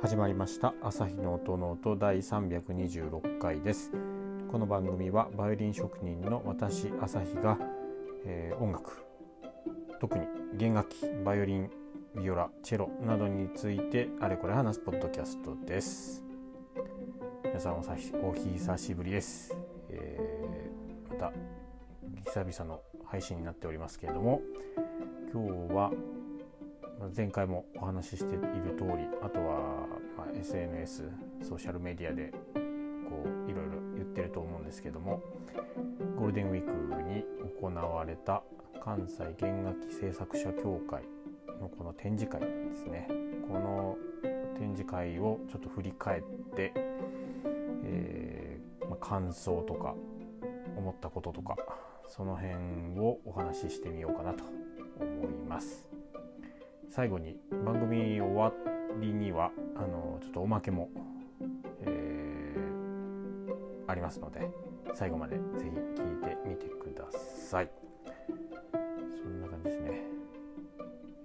[0.00, 0.72] 始まりました。
[0.82, 3.92] 朝日の音の音第326回です。
[4.50, 7.58] この番組はバイオリン職人の私朝日が、
[8.24, 9.04] えー、音楽
[10.00, 10.24] 特に
[10.54, 11.70] 弦楽器バイオリン
[12.16, 16.24] ビオラチェロなどについてあれこれ話すポッドキャストです。
[17.44, 19.54] 皆さんおさお久しぶりです、
[19.90, 21.32] えー、また
[22.24, 22.80] 久々の
[23.10, 24.40] 配信になっておりますけれども
[25.32, 25.90] 今日は
[27.16, 31.10] 前回もお話ししている通りあとは、ま、SNS
[31.42, 32.32] ソーシャルメディアで
[33.08, 35.20] こういろいろ言ってると思うんですけども
[36.16, 37.24] ゴールデンウィークに
[37.60, 38.42] 行われた
[38.84, 41.02] 関西弦楽器製作者協会
[41.60, 43.06] のこの展示会ですね。
[43.46, 43.96] この
[44.58, 46.22] 展示会をちょっと振り返っ
[46.54, 46.72] て、
[47.84, 49.94] えー、ま、感想とか
[50.76, 51.56] 思ったこととか
[52.10, 54.42] その辺をお話ししてみようかなと
[54.98, 55.88] 思います。
[56.90, 58.52] 最後に番組終わ
[59.00, 60.90] りにはあのちょっとおまけも、
[61.82, 64.50] えー、ありますので
[64.92, 67.70] 最後までぜひ聞いてみてください。
[69.22, 70.02] そんな感じですね。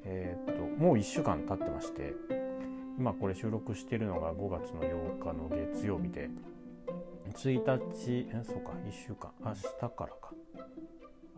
[0.03, 2.13] えっ、ともう1週間経ってまして
[2.99, 6.29] 今これ収録してるのが5月の8日の月曜日で
[7.33, 9.31] 1日えそうか1週間。
[9.43, 9.63] 明日
[9.95, 10.34] からか。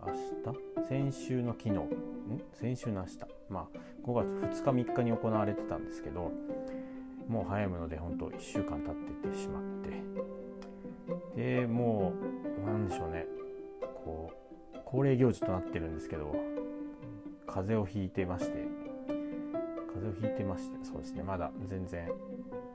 [0.08, 0.13] 明
[0.83, 0.88] 日？
[0.88, 1.72] 先週の昨日。
[1.75, 1.89] ん？
[2.53, 3.19] 先週の明日。
[3.50, 6.31] まあ5月2日3日に行われてたんですけど
[7.27, 9.64] もう早いもので本当1週間経っててしまっ
[11.36, 11.61] て。
[11.61, 12.14] でも
[12.64, 13.25] う何でしょうね。
[13.81, 14.31] こ
[14.73, 16.33] う恒例行事となってるんですけど
[17.45, 18.67] 風邪をひいてまして。
[19.94, 21.23] 風邪をひいてましてそうですね。
[21.23, 22.08] まだ全然、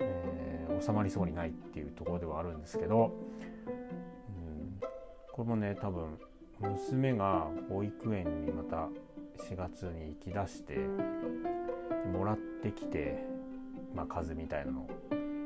[0.00, 3.12] えー、収まりそうにないっていうところではあるんですけど、
[3.67, 4.80] うん、
[5.33, 6.19] これもね多分
[6.62, 8.88] 娘が保育園にまた
[9.50, 10.78] 4月に行きだして
[12.12, 13.24] もらってきて、
[13.94, 14.86] まあ、数みたいなの。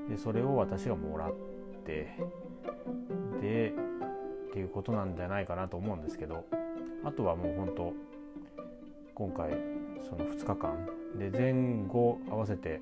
[0.09, 1.35] でそれを私がもらっ
[1.85, 2.17] て
[3.41, 3.73] で
[4.51, 6.45] っていうことなんじゃないかなと思うんですけど
[7.05, 7.93] あとはもう本当
[9.15, 9.51] 今回
[10.09, 10.89] その2日間。
[11.19, 12.81] で前後合わせて、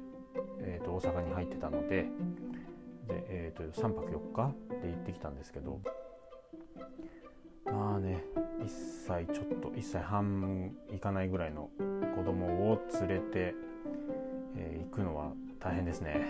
[0.58, 2.02] えー、と大阪に入ってたので
[3.06, 4.52] で、えー、と3泊4日
[4.82, 5.80] で行ってきたんですけど
[7.84, 8.24] まあね
[8.62, 11.68] 1歳ちょっと1歳半いかないぐらいの
[12.16, 13.54] 子供を連れて、
[14.56, 16.24] えー、行くのは大変ですね。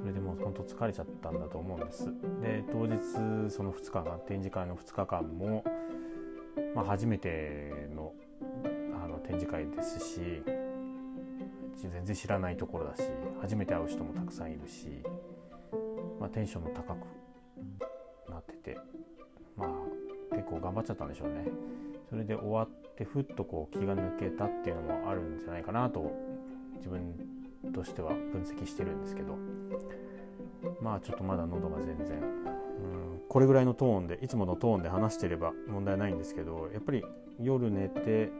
[0.00, 2.06] それでもうほんと疲れちゃったんだと思うんです。
[2.40, 5.64] で当日その2日間展示会の2日間も、
[6.74, 8.14] まあ、初めての
[9.04, 10.42] あの展示会ですし
[11.76, 13.02] 全然知らないところだし
[13.42, 15.02] 初めて会う人もたくさんいるし、
[16.18, 17.06] まあ、テンションも高く
[20.68, 21.46] 頑張っちゃったんでしょうね。
[22.10, 26.12] それで終わってふっとこう気が抜けたっていうのもあるんじゃないかなと
[26.76, 27.14] 自分
[27.72, 29.36] としては分析してるんですけど。
[30.82, 32.18] まあちょっとまだ喉が全然。
[32.18, 37.04] うんこれぐらいのトーンでいつものトーンで話してれば問題ないんですけどやっぱり
[37.38, 38.30] 夜寝て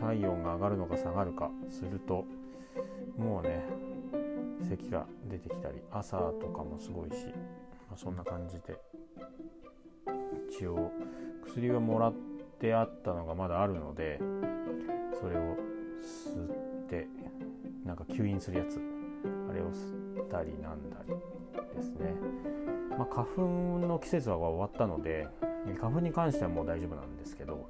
[0.00, 2.24] 体温が上がるのか下がるかすると
[3.16, 3.62] もうね
[4.68, 7.26] 咳が出てきたり朝とかもすごいし、
[7.88, 8.76] まあ、そんな感じで。
[10.52, 10.92] 一応
[11.46, 12.14] 薬はもらっ
[12.60, 14.20] てあったのがまだあるので
[15.18, 15.56] それを
[16.02, 16.44] 吸
[16.84, 17.08] って
[17.86, 18.80] なんか吸引するやつ。
[19.50, 21.14] あれを吸ったりなんだり
[21.76, 22.14] ですね、
[22.90, 23.42] まあ、花粉
[23.86, 25.28] の季節は終わったので
[25.80, 27.68] 花粉に関してはもう大丈夫なんですけど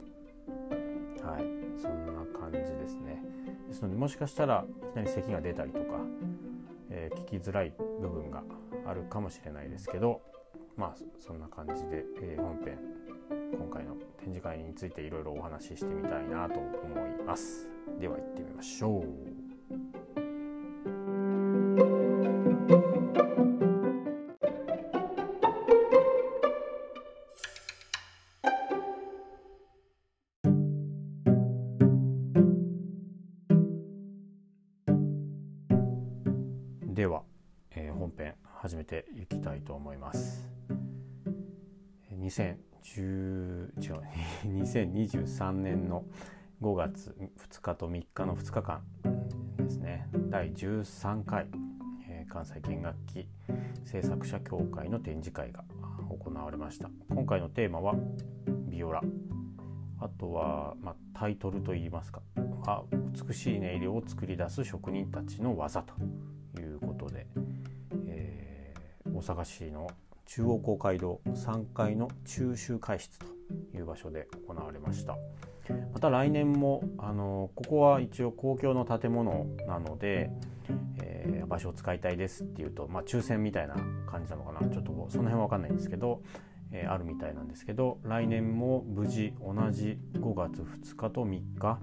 [1.22, 1.44] はい。
[1.80, 3.22] そんな感じですね。
[3.68, 5.84] ですのでもしかしたらいきなり咳が出たりとか、
[6.90, 8.42] えー、聞きづらい部分が
[8.86, 10.20] あるかもしれないですけど
[10.76, 12.78] まあそんな感じで、えー、本編
[13.52, 16.70] 今回の展示会についていろいろお話ししてみたいなと思
[17.06, 17.68] います
[18.00, 19.32] では行ってみましょう
[36.94, 37.22] では、
[37.70, 40.51] えー、本編始めていきたいと思います。
[42.22, 44.02] 2010違う
[44.46, 46.04] 2023年の
[46.60, 47.14] 5月
[47.50, 48.82] 2日と3日の2日間
[49.56, 50.08] ですね。
[50.30, 51.48] 第13回、
[52.08, 53.26] えー、関西弦楽器
[53.84, 55.64] 制作者協会の展示会が
[56.08, 56.88] 行われました。
[57.10, 57.94] 今回のテーマは
[58.68, 59.02] ビオラ。
[60.00, 62.22] あとは、まあ、タイトルといいますか
[63.28, 65.94] 美しい音色を作り出す職人たちの技と
[66.60, 67.26] いうことで、
[68.06, 69.88] えー、大阪市の
[70.26, 73.26] 中央公会堂3階の中集会室と
[73.74, 75.16] いう場所で行われました。
[75.92, 80.30] また来年もあのここは一応公共の建物なので、
[81.00, 83.76] えー、場所を使いたいですっていうと、まあ、抽選みたいな
[84.10, 86.22] 感じなのかなちょっとその辺は分かんないんですけど、
[86.72, 91.78] えー、あるみたいなんですけど来年も無事同じ5月2日と3日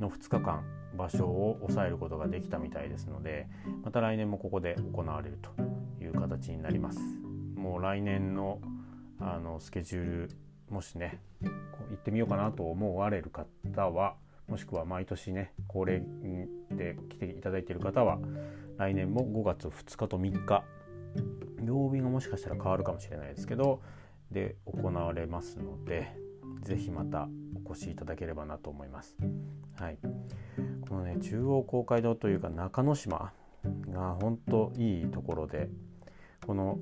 [0.00, 0.64] の2日間
[0.96, 3.46] 場所を抑えることができたみたいですので
[3.84, 5.50] また来年もここで行われると
[6.02, 7.27] いう形になります
[7.58, 8.60] もう来年の
[9.20, 10.30] あのスケジュール
[10.70, 11.50] もしね行
[11.94, 14.14] ってみようかなと思われる方は
[14.46, 16.02] もしくは毎年ね恒例
[16.70, 18.18] で来ていただいている方は
[18.76, 20.64] 来年も5月2日と3日
[21.64, 23.82] 曜日がもしかしたら変わるかもしれないですけど
[24.30, 26.14] で行われますので
[26.62, 27.28] 是非また
[27.66, 29.16] お越しいただければなと思います。
[29.76, 29.98] はい、
[30.88, 33.32] このね中央公会堂というか中之島
[33.90, 35.68] が本当いいところで
[36.46, 36.78] この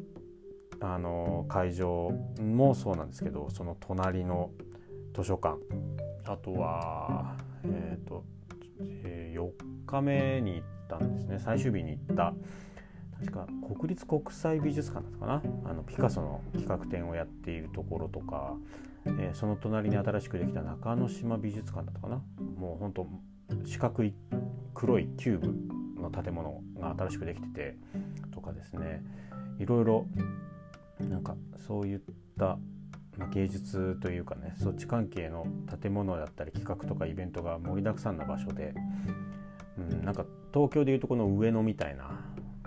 [0.80, 4.50] あの会場もそうなんですけどその隣の
[5.14, 5.56] 図書館。
[6.24, 8.24] あとはえっ、ー、と、
[8.80, 9.50] えー、4
[9.86, 11.38] 日目に行ったんですね。
[11.38, 12.34] 最終日に行った
[13.20, 13.46] 確か
[13.76, 15.42] 国立国際美術館だったかな。
[15.64, 18.54] あのピカソの企画展をやっているところとか、
[19.06, 22.22] えー、その隣に新しくできた中之島美術館だったかな。
[22.58, 23.06] もうほんと
[23.64, 24.14] 四角い
[24.74, 27.76] 黒いキューブの建物が新しくできてて
[28.32, 29.02] とかですね。
[29.58, 30.06] いろいろ
[31.00, 32.00] なんかそういっ
[32.38, 32.58] た
[33.18, 35.46] ま芸術というかねそっち関係の
[35.80, 38.74] 建物だったり企画とかイベントが盛りだくさんな場所で、
[39.78, 42.20] うん、なんか東京でいうとこの上野みたいな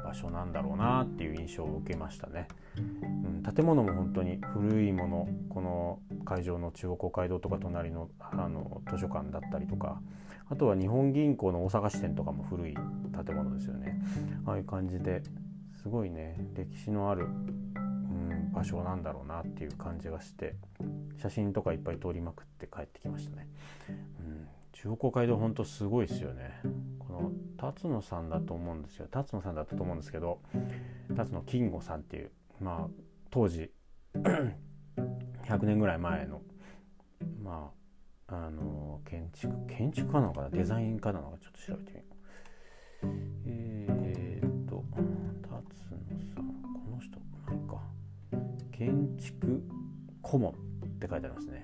[0.03, 2.47] 場所なんだろうなっていう印象を受けましたね、
[2.77, 10.01] うん、建物も本当に古いものこの会場の中央公会堂とか隣のあの図書館だったりとか
[10.49, 14.01] あとは日本銀行の大阪支店とかも古い建物ですよね。
[14.47, 15.21] ああいう感じで
[15.75, 17.27] すごいね歴史のある
[18.51, 20.55] 場所なんだろうなっていう感じがして
[21.21, 23.47] 写真とかいっぱい撮りまくって帰ってきましたね。
[24.19, 26.61] うん、中央公会堂ほんとすごいですよね。
[26.99, 30.39] この辰野さんだと思うんですよ辰野さんだったと思うんですけど
[31.15, 32.31] 辰野金吾さんっていう
[32.61, 32.87] まあ
[33.29, 33.71] 当時
[35.45, 36.41] 100年ぐらい前の
[37.43, 37.71] ま
[38.27, 40.49] ああの建築建築家なのかな？
[40.49, 42.09] デザイン家なのかちょっと調べてみよう。
[43.01, 44.08] えー、
[48.79, 49.61] 建築
[50.21, 50.53] 顧問っ
[50.99, 51.63] て書いてありますね。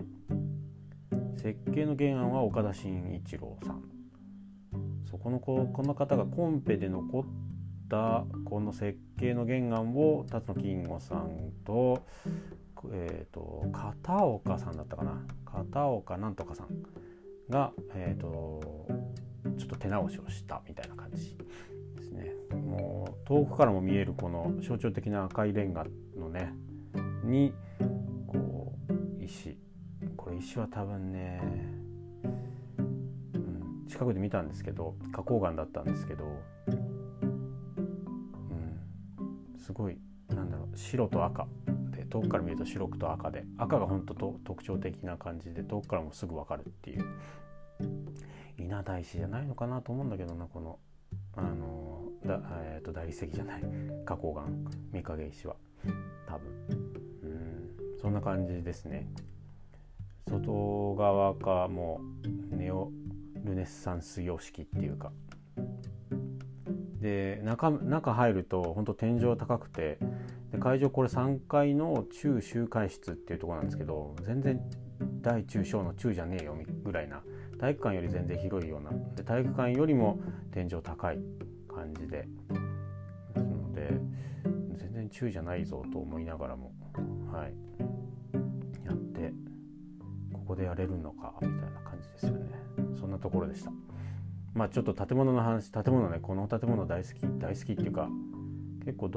[1.38, 3.84] 設計の原案は岡田真一郎さん。
[5.10, 7.24] そこのここの方がコンペで残っ
[7.90, 12.04] たこの設計の原案を辰野金吾さんと
[12.92, 15.24] えーと、片岡さんだったかな。
[15.46, 16.68] 片岡なんとかさん
[17.50, 18.60] が、えーと
[19.58, 21.38] ちょっと手直しをしたみたいな感じ
[21.96, 22.34] ですね。
[22.52, 25.86] もう遠くからも見えるこの象徴的な赤いレンガ
[26.18, 26.54] のね
[27.26, 27.54] に
[28.28, 29.58] こう石。
[30.16, 31.42] これ石は多分ね、
[33.34, 36.26] うん、近くで見たんですけど花崗岩だったんですけど、
[36.68, 36.72] う
[39.54, 39.98] ん、すごい
[40.30, 41.48] なんだろう白と赤
[41.92, 47.06] で遠くから見ると白くと赤で赤が本当と特徴的な感じで遠くからもすぐ分かるっていう。
[48.58, 50.80] 稲田石じゃないのかなと思うんだけどなこの
[51.36, 53.62] あのだ、えー、と大理石じゃない
[54.06, 54.44] 花崗岩
[54.94, 55.56] 御影石は。
[56.28, 57.15] 多分。
[58.02, 59.08] そんな感じですね。
[60.28, 62.02] 外側かも
[62.52, 62.92] うネオ
[63.44, 65.12] ルネッサンス様式っていうか。
[67.00, 70.00] で中中入ると本当天井高くて
[70.52, 74.60] で会場これ3階の中集会室っていうところなんですけど全然
[75.22, 77.22] 大中小の中じゃねえよぐらいな
[77.60, 80.20] 体育館より全然広いようなで体育館よりも
[80.52, 81.20] 天井高い
[81.68, 82.28] 感じで
[83.34, 83.92] ですので
[84.76, 86.72] 全然中じゃないぞと思いながらも
[87.32, 87.54] はい。
[88.86, 89.34] やって
[90.34, 92.52] ここでやれるのかみたいな感じですよね。
[93.00, 93.72] そんなところでした。
[94.54, 98.08] まあちょっと建物の話建物ねこの建物大好き大好きっていうか
[98.86, 99.10] 結構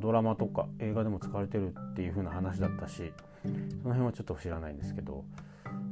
[0.00, 3.48] ドラマとか映画でも使われてるっていう風な話だったしそ
[3.88, 5.24] の辺はちょっと知らないんですけど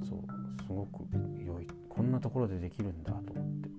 [0.09, 1.05] そうすごく
[1.45, 3.73] 良いこんなところでできるんだと思ってね。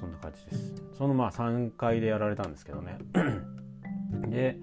[0.00, 0.74] そんな感じです。
[0.98, 2.98] そのまあ3階でやられたんですけどね。
[4.28, 4.58] で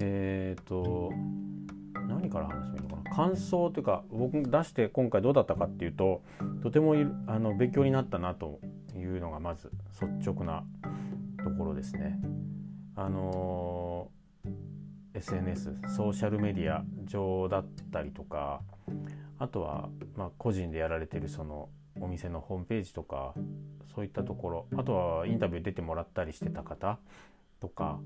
[0.00, 1.12] えっ、ー、と
[2.08, 3.16] 何から話してみるのかな？
[3.16, 6.22] 感想というか僕出して今回どうだったかっていうと
[6.62, 6.94] とても
[7.26, 8.60] あの勉強になったなと
[8.96, 10.64] いうのがまず率直な
[11.44, 12.18] ところですね。
[12.96, 14.10] あの
[15.14, 18.60] SNS ソーシャルメディア上だったりとか
[19.38, 21.68] あとは、まあ、個人でやられてるその
[22.00, 23.34] お店のホームページとか
[23.94, 26.98] そういったところあとはインタビュー出てもらったりしてた方
[27.60, 27.98] とか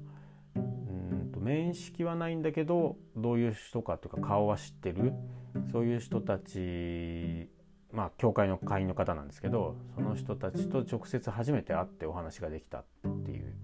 [0.57, 5.13] うん面識はないんだけどどういう人かというか顔は知ってる。
[5.71, 7.49] そういう人たち
[7.93, 12.85] まあ教会の会員の方なんですけどその人たちと直接初めて会ってお話ができたっ
[13.25, 13.55] ていう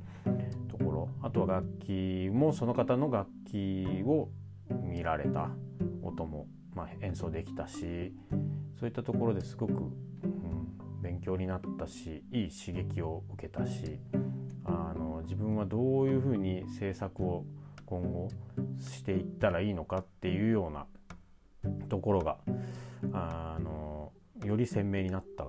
[0.68, 1.08] ところ。
[1.22, 4.28] あとは楽器もその方の楽器を
[4.82, 5.50] 見られた。
[6.02, 8.12] 音も、まあ、演奏できたし
[8.78, 13.98] そういったところですごく、うん、勉強になったしいい刺激を受けたし
[14.64, 17.44] あの自分はどういうふうに制作を
[17.90, 18.28] 今後
[18.78, 20.86] していったらいいのかっていうような
[21.88, 22.38] ところが
[23.12, 24.12] あの
[24.44, 25.46] より鮮明になった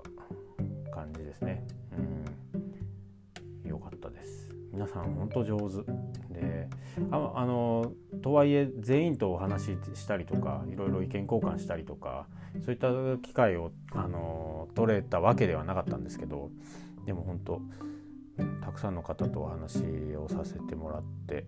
[0.91, 1.63] 感じですね。
[3.63, 4.49] うん、よかったです。
[4.73, 5.83] 皆さん本当上手
[6.33, 6.67] で
[7.11, 7.91] ああの
[8.23, 12.25] とはいえ全員とお話ししたりとかいろいろ意見交換したりとか
[12.65, 12.87] そういった
[13.21, 16.49] 機会をあの取れたわけではなかったんですけど
[17.05, 17.61] でも本当
[18.61, 19.83] たくさんの方とお話
[20.15, 21.45] をさせてもらって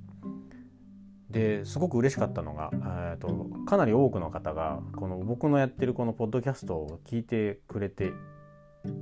[1.34, 8.13] ですごく嬉しかったのが、えーと、かなり多くの方がこの僕のやってるこのポッドキャストを聞いてくれて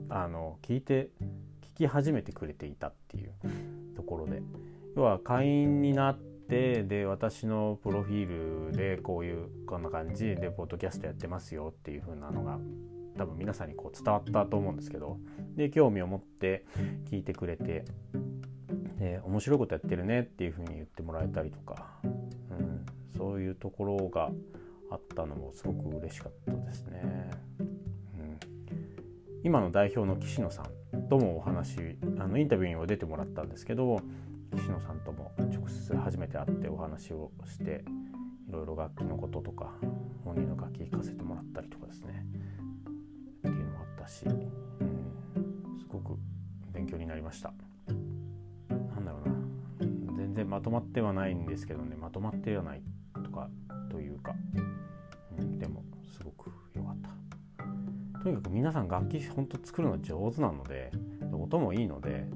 [0.10, 1.10] あの聞いて
[1.76, 3.32] 聞き始めてくれていたっていう
[3.96, 4.42] ところで。
[4.96, 12.60] 要は会員になってで私のプロフィールでこういうこんな感じでポッドキャストやってますよっていう風なのが
[13.18, 15.18] 多分皆さんにこう伝わったと思うんですけど。
[15.56, 16.66] で興味を持って
[17.10, 17.86] 聞いてくれて
[19.02, 22.86] で面白いことやってるねっていう風に言ってもらえたりとか、うん、
[23.18, 24.30] そういうところが
[24.92, 27.32] あったのもすごく嬉しかったですね。
[27.60, 28.40] うん、
[29.44, 30.62] 今の代表の岸野さ
[30.96, 34.00] んともお話あのインタビューには出てもらったんですけど
[34.56, 37.84] 岸野さんとも直接初めて会ってお話をして
[38.48, 39.72] いろいろ楽器のこととか
[40.24, 42.24] 本人の楽器聴かせてもらったりとかですね
[43.40, 44.52] っていうのもあったし、うん、
[45.80, 46.20] すごく
[46.72, 47.52] 勉強になりました。
[50.42, 52.82] 然まとまってはないんですけどねまとまってはない
[53.24, 53.50] とか
[53.90, 54.34] というか、
[55.38, 57.10] うん、でもすごく良かった。
[58.24, 60.92] とにかく皆さん楽器ほんと作るの上手なので
[61.34, 62.28] 音もいいので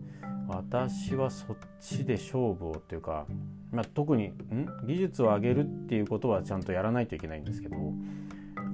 [0.48, 3.26] 私はそっちで勝負をっていうか、
[3.72, 4.68] まあ、特にん？
[4.88, 7.78] 技術を上げるっていうことはちゃんとやらないといけないんですけど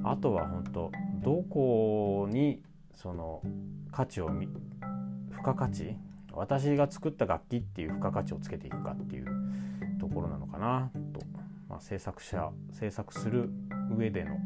[0.04, 2.62] あとは本当どこに
[2.94, 3.42] その
[3.92, 4.30] 価値を
[5.32, 5.98] 付加価値
[6.34, 9.26] 私が作った楽器っていう付加価値をつけていくかっていう
[10.00, 11.22] ところなのかなと、
[11.70, 13.50] まあ、制作者制作する
[13.96, 14.38] 上での、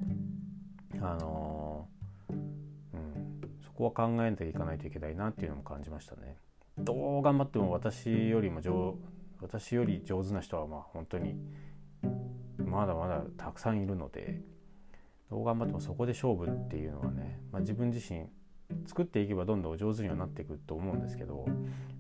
[1.02, 6.38] あのー、うん、そこは考えていかないといけないなっていうのも感じましたね。
[6.78, 8.98] どう頑張っても私よりも上
[9.42, 11.36] 私より上手な人はまあ本当に
[12.58, 14.42] まだまだたくさんいるので
[15.30, 18.26] どう頑張ってもそこで勝負っていうのはね、まあ、自分自身
[18.86, 21.46] 作っていけばどんどん上手にはなっていくと思うんですけど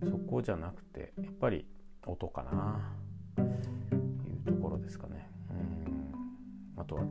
[0.03, 1.65] そこじゃなくてやっぱり
[2.05, 2.91] 音かな
[3.35, 5.29] というところですかね。
[5.49, 6.81] うん。
[6.81, 7.03] あとは、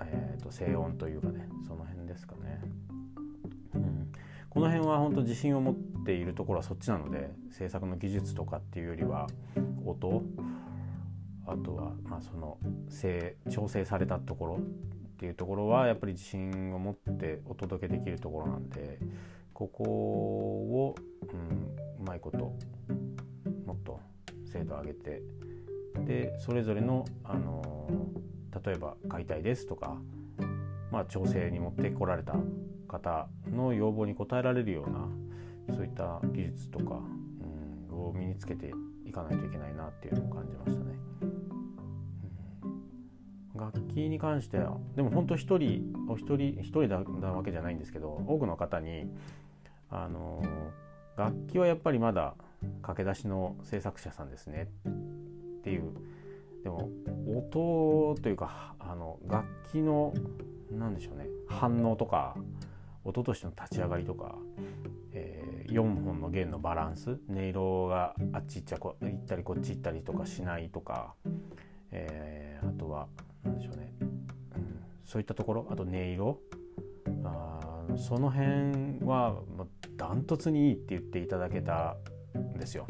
[0.00, 2.60] えーと、静音というかねその辺ですかね、
[3.74, 4.12] うん、
[4.50, 5.74] この辺は本当自信を持っ
[6.04, 9.28] ているところはそっちなので制作の技術とかっていうよりは
[9.84, 10.22] 音
[11.46, 12.58] あとはまあその
[13.50, 14.60] 調整されたところ
[15.16, 18.98] っていうところはやっぱり自信を持ってお届けできるところなんで
[19.54, 20.94] ここを、
[21.32, 22.38] うん、うまいこと
[23.64, 23.98] もっと
[24.52, 25.22] 精度を上げて
[26.04, 27.88] でそれぞれの、あの
[28.62, 29.96] 例えば「買いたいです」とか、
[30.92, 32.34] まあ、調整に持ってこられた
[32.86, 35.08] 方の要望に応えられるような
[35.74, 37.00] そういった技術とか、
[37.90, 38.70] うん、を身につけて
[39.06, 41.05] いかないといけないなっていうのを感じましたね。
[43.56, 46.98] 楽器に関してはでも本当一人お一人一人だ
[47.32, 49.10] わけじゃないんですけど多くの方に
[49.90, 50.42] あの
[51.16, 52.34] 楽器はやっぱりまだ
[52.82, 55.92] 駆け出しの制作者さんですねっていう。
[56.62, 56.90] でも
[57.28, 60.12] 音というかあの楽器の
[60.72, 62.34] 何でしょうね反応とか
[63.04, 64.34] 音としての立ち上がりとか、
[65.12, 71.14] えー、4本の弦のバランス音色があっち行っちゃこ行ったりこっち行ったりとかしないとか、
[71.96, 73.08] えー、あとは
[73.44, 74.10] なんでしょうね、うん、
[75.04, 76.40] そういったところあと音色。
[77.24, 77.60] あ
[77.96, 79.36] その辺は
[79.96, 81.96] ダントツにいいって言っていただけた
[82.36, 82.86] んですよ。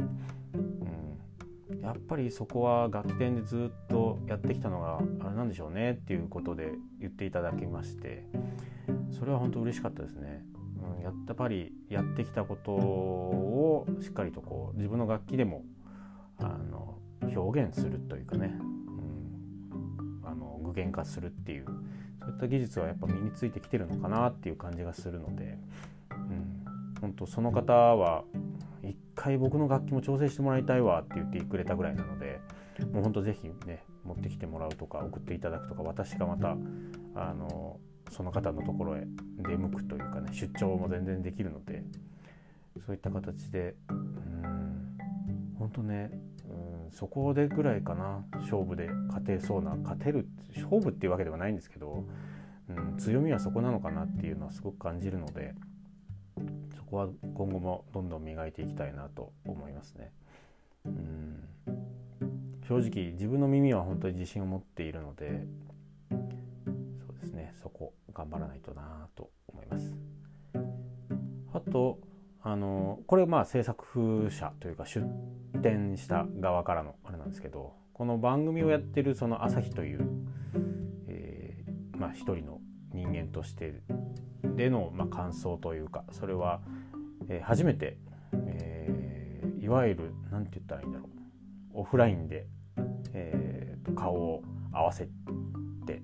[1.71, 8.25] うん、やっぱりそこは楽器店でずっとやってきたのがあれなんでしょうねっていうことで言っていただきまして。
[9.11, 10.45] それは本当嬉しかったですね。
[10.99, 15.65] うん、やっぱりやってきたことをしっかりとこう自分の楽器でも
[16.39, 18.59] あの表現するというかね。
[20.77, 21.67] 現化するっていう
[22.21, 25.59] そういった技術はやっぱ身についてきてるのかなっていう感じがするので、
[26.11, 26.65] うん、
[27.01, 28.25] 本当その方は
[28.83, 32.41] 一回僕の楽器も調整してもらいたいわって言ってくれたぐらいなので
[32.93, 36.57] もうほんと是非ね持ってきてもらうとか送っていただくとか私がまた
[37.15, 37.79] あの
[38.11, 39.07] その方のところへ
[39.39, 41.83] 出向くというかね出張も全然できるので
[42.87, 44.97] そういった形でうん
[45.59, 46.11] 本当ね
[46.93, 52.05] そこでぐらいかな勝負で勝てそうな勝てる勝負っていうわけではないんですけど、
[52.69, 55.55] うん、強みはそこなのかなっていうのはすごく感じるので
[56.77, 60.13] そこは今後もどんどん磨いていきたいなと思いますね。
[60.85, 61.49] うん
[62.69, 65.47] 正直自分の耳は本当に自信を持っているので
[66.11, 69.93] そうですねそこ頑張らないとなと思います。
[71.53, 71.99] あと
[72.49, 75.05] あのこれまあ制作者というか出
[75.63, 80.07] 展した側からのあれなんですけどこの番組をやってるその朝日という、
[81.09, 82.61] えー、まあ、一人の
[82.93, 83.83] 人間として
[84.45, 86.61] での、まあ、感想というかそれは、
[87.29, 87.99] えー、初めて、
[88.33, 91.07] えー、いわゆる何て言ったらいいんだろ
[91.75, 92.47] うオフラインで、
[93.13, 95.09] えー、顔を合わせ
[95.85, 95.95] て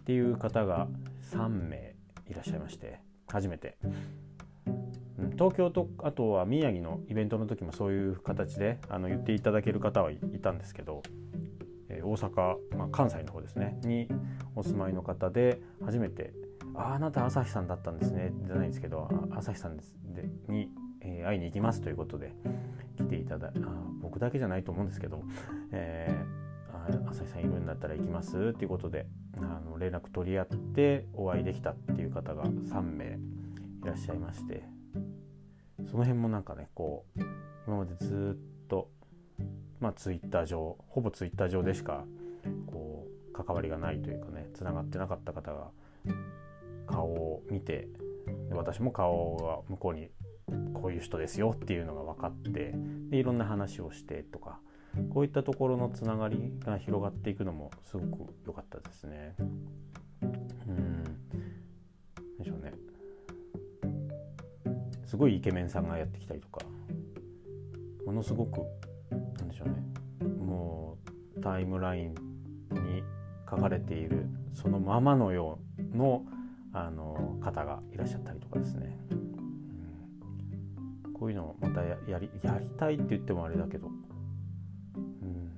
[0.00, 0.88] っていう方が
[1.32, 1.94] 3名
[2.28, 2.98] いらっしゃいまして
[3.28, 3.78] 初めて。
[5.32, 11.02] 東京とあとは宮城のイベントの時もそういう形であの言っていただける方はいたんですけど、
[11.88, 13.78] えー、大阪、まあ、関西の方ですね。
[13.82, 14.08] に
[14.54, 16.32] お住まいの方で初めて
[16.74, 19.96] 「ああなた朝日さんだったんですね」じゃないんですけど「朝日さんです。
[20.04, 20.70] でに、
[21.00, 22.32] えー、会いに行きます」ということで
[22.96, 25.22] 来ていただあ僕だけじゃないと思うんですけど、
[25.72, 28.36] えー、朝日さんいるんだったら行きます。
[28.38, 29.06] っていうことで
[29.38, 33.18] あの連絡取り合ってお会いできたっていう方が3名
[33.82, 34.75] いらっしゃいまして。
[35.84, 37.20] その辺もなんかねこう
[37.66, 38.90] 今までずっと
[39.80, 42.04] まあツイッター上ほぼツイッター上でしか
[42.66, 45.70] こう関わりがないというかねつながってなかった方が
[46.86, 47.88] 顔を見て
[48.50, 50.08] 私も顔が向こうに
[50.74, 52.74] こういう人ですよっていうのが分かって
[53.10, 54.60] でいろんな話をしてとか
[55.10, 59.34] こういったところのつながりが広がっていくのもすごく良かったですね。
[59.38, 61.04] うん
[62.38, 62.72] でしょうね
[65.06, 66.60] すごいイケメンさんがやってきたりとか
[68.04, 68.60] ものすごく
[69.38, 69.76] なんでしょうね。
[70.44, 70.98] も
[71.36, 73.02] うタイムラインに
[73.48, 76.24] 書かれているそのままのようの
[76.72, 78.98] あの方がいらっしゃったりとかですね、
[81.06, 83.88] うん、こういうのをまたやりやりたいって言ってもあれだけど、
[84.96, 85.52] うん、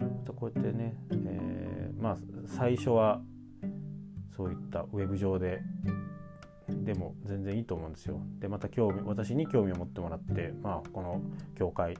[0.00, 3.22] またこうやってね、えー、まあ最初は
[4.36, 5.62] そういったウェブ上で
[6.68, 8.20] でも全然いいと思うんですよ。
[8.40, 11.22] でまた興味私に興味を持ってもらって、まあ、この
[11.56, 11.96] 教会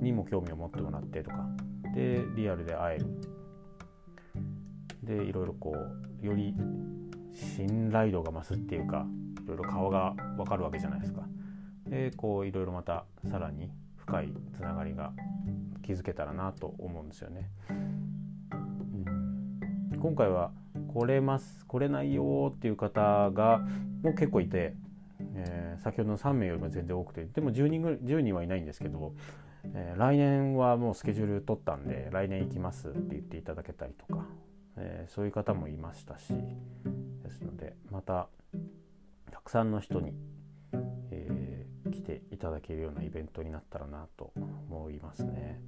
[0.00, 1.46] にも興味を持ってもらってとか
[1.94, 3.06] でリアルで会える
[5.02, 5.74] でいろいろこ
[6.22, 6.54] うより
[7.32, 9.06] 信頼度が増すっていうか
[9.44, 11.22] いろいろ顔が分かるわけじゃないですか。
[11.86, 15.12] でこういろいろまたさらに深いつながりが
[15.86, 17.48] 築けたらなと思うんですよね。
[20.00, 20.52] 今回は
[20.86, 23.66] 来れます来れないよっていう方が
[24.02, 24.74] もう結構いて、
[25.34, 29.12] えー、先ほどの3名よりも全然多くてでも10人ぐらい10人はいないんですけど、
[29.74, 34.24] えー、来年はもうスケジュール取ったんで来年行きますって言っていただけたりとか、
[34.76, 36.28] えー、そういう方もいましたし
[37.22, 38.28] ですのでまた
[39.30, 40.12] たくさんの人に、
[41.10, 44.32] えー、来ていただけるようなイベントになったらなと
[44.70, 45.60] 思いますね。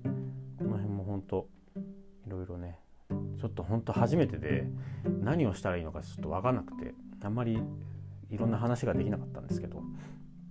[0.58, 1.48] この辺も本当
[2.26, 2.78] いろいろね
[3.40, 4.66] ちょっと本当初めてで
[5.22, 7.58] 何をしたらいいのかちょっと分かんなくてあんまり
[8.30, 9.82] いろんな話ができなかったんですけど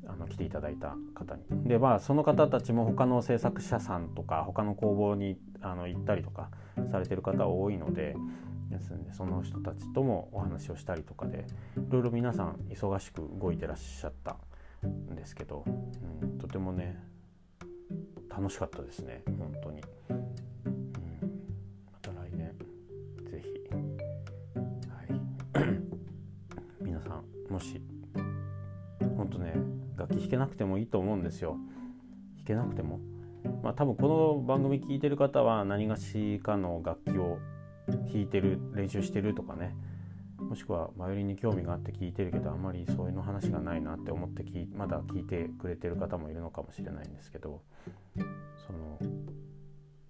[0.08, 1.44] あの来ていただいた方に。
[1.68, 6.50] でまあその方たちも他の制作者さんとか他の工房にあの行ったりとか
[6.92, 8.16] されてる方多いので
[8.70, 11.46] ですんでその人たちともお話をしたりとかで
[11.78, 14.38] いろいろ皆さん忙しく動いてらっしゃった
[14.86, 15.64] んですけど、
[16.22, 16.98] うん、とてもね
[18.30, 19.82] 楽しかったですね本当に。
[27.50, 27.82] もし
[29.18, 29.56] ほんとね
[29.98, 31.58] 楽器弾けなくてもいいと思うんですよ。
[32.38, 33.00] 弾けなくても。
[33.64, 37.40] まあ多分この番組聞いてる方は何がしかの楽器を
[37.88, 39.76] 弾いてる練習してるとかね。
[40.38, 47.62] もしくはバイオリンに興味があって聞いてるけどあんまりそういうの話がないなって思ってまだ聞いてくれてる方もいるのかもしれないんですけど。
[48.16, 49.00] その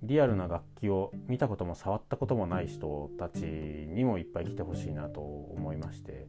[0.02, 6.28] リアルな楽器を見たことも触ったこともない人たちにもいっぱい来てほしいなと思いまして。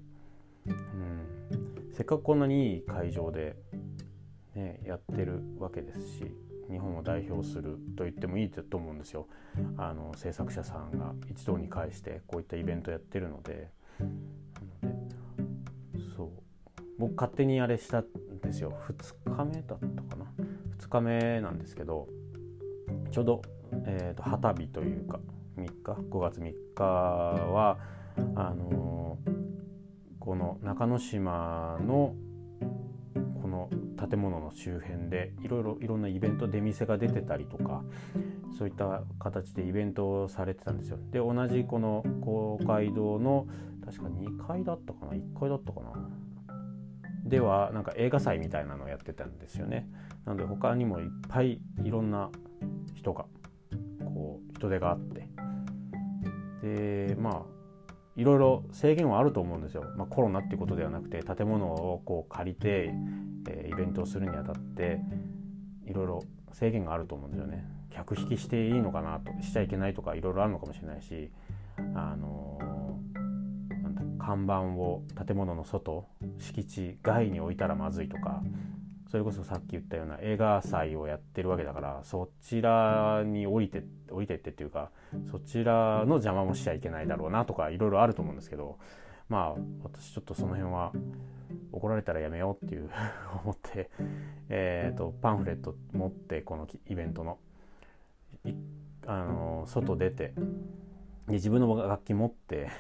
[0.67, 3.57] うん、せっかくこんなにいい会場で、
[4.55, 6.35] ね、やってるわけですし
[6.71, 9.27] 日本を代表すると言ってもいいと思うんですよ。
[9.77, 13.71] あの制作者さんが一堂に会してこういったイベントやってるので。
[14.83, 14.99] ので
[16.17, 16.29] そう。
[16.99, 18.05] 僕勝手にあれしたん
[18.43, 18.73] ですよ。
[18.89, 20.27] 2日目だったかな
[20.79, 22.09] ？2日目なんですけど
[23.11, 23.43] ちょうど、
[23.87, 25.19] えーと、と旗日というか
[25.57, 27.79] 3日？5月3日は
[28.37, 29.19] あの
[30.31, 32.15] この中之島の
[33.43, 37.83] この建物の周辺でいろいろいろんなイベント出店が出てたりとか
[38.57, 40.99] そういった形でイベントをされてたんですよ。
[41.11, 43.49] で同じこの公会堂の
[43.85, 46.09] 確か2階だったかな？1階だったかな？
[47.25, 49.89] ではなんか映画祭みたいなのをやってたんですよね。
[50.27, 52.31] なので他にもいっぱいいろんな
[52.95, 53.25] 人が
[54.05, 55.29] こう人手があって
[56.63, 57.60] でまあ
[58.21, 62.91] いろいろ制限はあると思うんですよ、まあ、コロナっていうことではなくて建物をこう借りて、
[63.49, 65.01] えー、イベントをするにあたって
[65.87, 67.65] いろいろ制限があると思うんですよね。
[67.89, 71.31] 客引きしていいのかなとしちゃいけないとかいろいろあるのかもしれないし
[71.95, 76.07] あのー、なんだ看板を建物の外
[76.39, 78.43] 敷地外に置いたらまずいとか
[79.11, 84.91] それこそさっき言ったような映画祭をやってるわけだからそちらに降りて降りてってっていうか
[85.31, 88.79] そちらの邪魔もしちゃいけないだろうなとかいろいろあると思うんですけど
[89.29, 90.93] まあ私ちょっとその辺は
[91.73, 92.89] 怒られたらやめようっていう
[93.45, 93.91] 思って、
[94.49, 97.39] えーと、パンフレット持ってこのイベントの。
[99.07, 100.35] あの外出て
[101.27, 102.71] で自分の楽器持って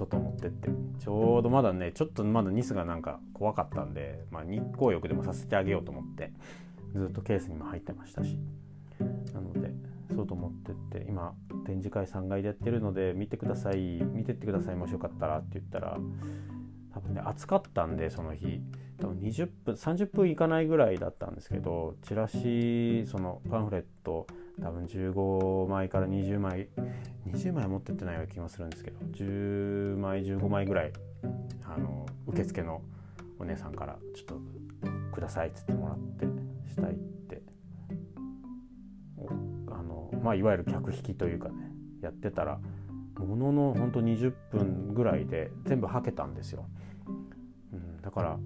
[0.00, 0.68] 外持ってって。
[0.98, 6.32] ちょうどまだねちょっとまだニスがなんか怖かったんで、まあ、日光浴でもさせてあげようと思って
[6.94, 8.38] ずっとケースにも入ってましたし。
[9.32, 9.72] なので
[10.14, 11.32] 外持ってって今
[11.64, 15.96] 展示会3階でやってるので見てください見てってくださいもしよかったらって言ったら
[16.92, 18.60] 多分ね暑かったんでその日。
[19.00, 24.26] 多分20分30分いかないぐらいだったんですけどチラシそのパンフレット
[24.60, 26.68] 多分15枚から20枚
[27.26, 30.92] 20枚持ってってないような気がするんですけど10枚15枚ぐらい
[31.64, 32.82] あの受付の
[33.38, 34.40] お姉さんからちょっと
[35.12, 36.26] くださいっつってもらって
[36.74, 37.42] 下行って
[39.68, 41.70] あのまあいわゆる客引きというかね
[42.02, 42.58] やってたら
[43.18, 46.66] もののほんと20分ぐらいで全部はけたんですよ、
[47.72, 48.38] うん、だから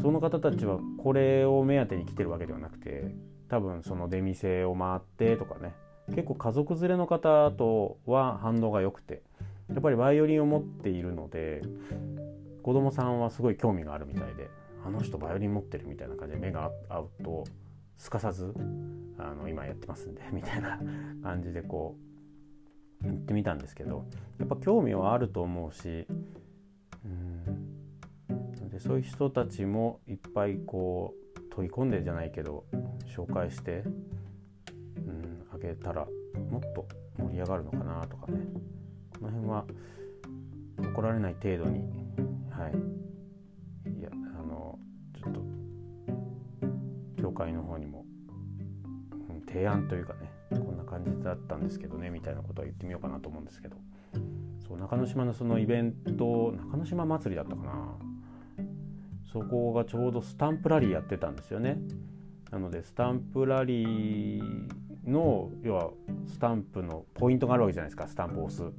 [0.00, 3.14] その方たちはこれを目当てに来てるわけではなくて
[3.50, 5.74] 多分その出店を回ってとかね。
[6.08, 9.22] 結構家族連れの方とは反応が良くて。
[9.70, 11.62] やっぱりバイオリンを持っているので
[12.62, 14.50] 子供さんはすごい興味があるみたいで
[14.84, 17.44] あの人バイオリン持ってるみたいな感じで目が合うと
[17.96, 18.52] すかさず
[19.18, 20.80] あの今やってますんで みたいな
[21.22, 21.96] 感じでこ
[23.02, 24.04] う言ってみたんですけど
[24.38, 26.06] やっぱ興味はあると思うし
[27.04, 28.68] うん。
[28.70, 31.19] でそういう人たちもいっぱいこう
[31.60, 32.64] 取り込んでじゃないけど
[33.14, 33.82] 紹介して、
[34.96, 36.06] うん、あげたら
[36.50, 38.38] もっと盛り上がるのかなとかね。
[39.18, 39.64] この辺は
[40.94, 41.80] 怒られない程度に
[42.50, 43.90] はい。
[43.90, 44.78] いやあの
[45.14, 45.40] ちょっと
[47.20, 48.06] 教会の方にも、
[49.28, 53.76] うん、提案というかねこんな感じだったんですけどねみたいなことは言ってみようかなと思うんですけど。
[54.66, 58.10] そう中之島のそのイベント中之島祭りだったかな。
[59.32, 61.78] そこがちょうどスタンプラリーやってたんですよね。
[62.50, 64.70] なのでスタンプラリー
[65.08, 65.90] の要は
[66.26, 68.72] スタンプのポイントがあるわけじゃないですかスタンプを押す。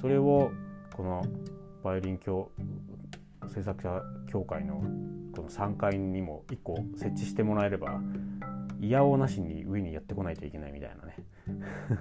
[0.00, 0.50] それを
[0.94, 1.22] この
[1.82, 2.50] バイオリン教
[3.48, 4.82] 制作者協会の
[5.34, 8.00] この3階にも1個設置してもらえれば
[8.80, 11.16] いやおなしに上にやってこないといけないみたいなね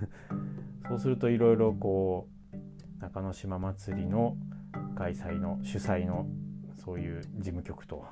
[0.89, 4.36] そうするといろいろこう中之島祭りの
[4.95, 6.27] 開催の主催の
[6.88, 8.06] そういう事務局と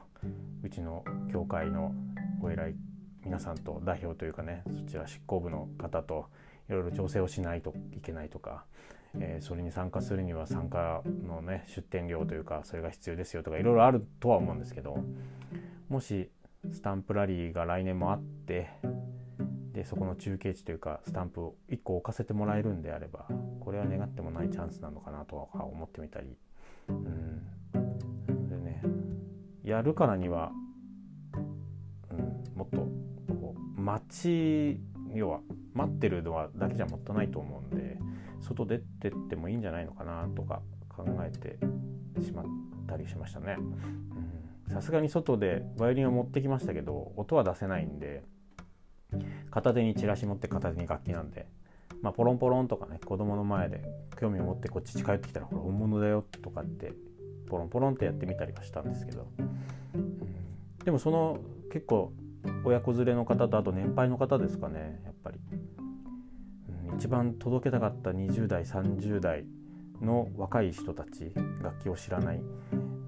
[0.61, 1.93] うちの協会の
[2.41, 2.75] お偉い
[3.23, 6.25] 皆さんと代表というかねそちら執行部の方と
[6.67, 8.65] いろいろ調整をしないといけないとか、
[9.17, 14.97] えー、それに参加するには参加のね出店料というかそれが必要ですよとかいろいろあるとは思うんですけど
[15.87, 16.29] もし
[16.69, 18.71] スタンプラリーが来年もあって
[19.71, 23.25] でそこの中継地というかスタンプを1個置かせてもらえるんであれば
[23.61, 26.35] これは願ってもないチャンスなのかなとは思ってみたり、
[26.89, 27.41] うん、
[29.65, 30.51] やるからには、
[32.11, 32.77] うん、もっと
[33.33, 34.79] こう待ち
[35.13, 35.39] 要は
[35.73, 37.97] 待ってるのはだけじゃもったいないと思うんで
[38.41, 41.57] 外出てってもいいんじゃないのかなとか考えて
[42.23, 42.45] しまっ
[42.87, 43.57] たりしましたね。
[44.71, 48.23] さすがに外でバイオリンを持ってきましたけど音は出せないんで
[49.51, 51.47] 片手にチラシ持って片手に楽器なんで、
[52.01, 53.83] まあ、ポロンポロンとかね子供の前で
[54.19, 56.93] 興味を持ってこっち近寄ってきたらこれ本物だよとかって
[57.45, 61.39] ポロンポロンってやってみたりはしたんですけど、うん、でもその
[61.71, 62.13] 結構
[62.63, 65.39] 親子連れの方とあと年配の方ですかねやっぱり、
[66.89, 69.45] うん、一番届けたかった20代30代
[70.01, 72.41] の若い人たち楽器を知らない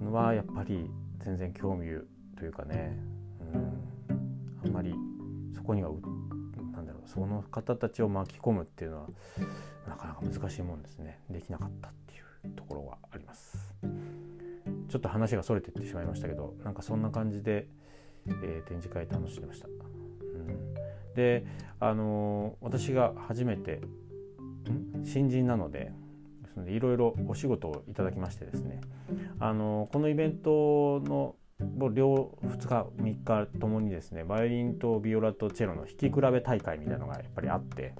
[0.01, 0.89] のはやっぱり
[1.23, 1.87] 全然興味
[2.37, 2.97] というかね、
[3.53, 3.79] うん、
[4.65, 4.93] あんまり
[5.53, 5.89] そこには
[6.73, 9.07] なんだろうその方たちを巻き込むっていうのは
[9.87, 11.19] なかなか難しいもんですね。
[11.29, 11.91] できなかった。
[12.55, 13.73] ところがあります。
[14.89, 17.67] ちょっと話がそれていってしまいましたけどなんかそんな感じで、
[18.27, 20.73] えー、展示会楽しんでました、うん、
[21.13, 21.45] で
[21.79, 23.81] あのー、私が初めて
[25.03, 25.91] 新人なので
[26.67, 28.81] いろいろお仕事をいただきましてですね。
[29.39, 31.35] あのこのイベントの
[31.93, 37.93] 両2日3日ともにですねバイオリンとビオラとチェロの弾き比べ大会みたいなのがやっぱりあって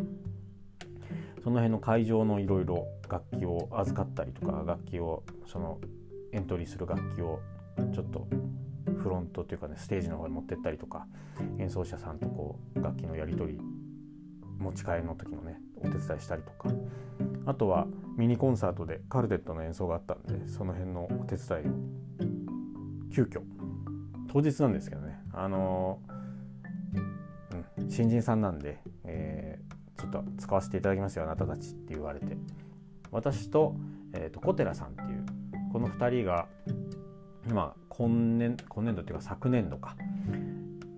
[1.48, 5.80] その辺の会場のいろいろ楽器を預かったりとか楽器をその
[6.34, 7.40] エントリーする楽器を
[7.94, 8.28] ちょっと
[9.02, 11.08] フロントというかねステージの方に持ってったりとか
[11.58, 13.60] 演奏者さんとこう楽器のやり取り
[14.58, 16.70] 持ち帰りの時のねお手伝いしたりとか。
[17.46, 23.40] あとはミニコンサートでカルテットの演奏があったんでその辺のお手伝いを急遽。
[24.34, 25.18] 当日なんですけどね。
[25.32, 26.02] あの
[27.80, 29.62] うん、新人さんなんで、え、
[29.98, 32.38] ちょっと使わせていただきますよあなたたちって言われて。
[33.12, 33.76] 私と,、
[34.14, 35.26] えーと、小寺さんっていう
[35.72, 36.48] この2人が
[37.48, 39.96] 今今年今年度っていうか昨年度か、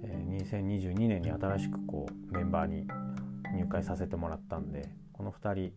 [0.04, 2.88] えー、2022年に新しくこうメンバーに
[3.56, 5.72] 入会させてもらったんでこの2人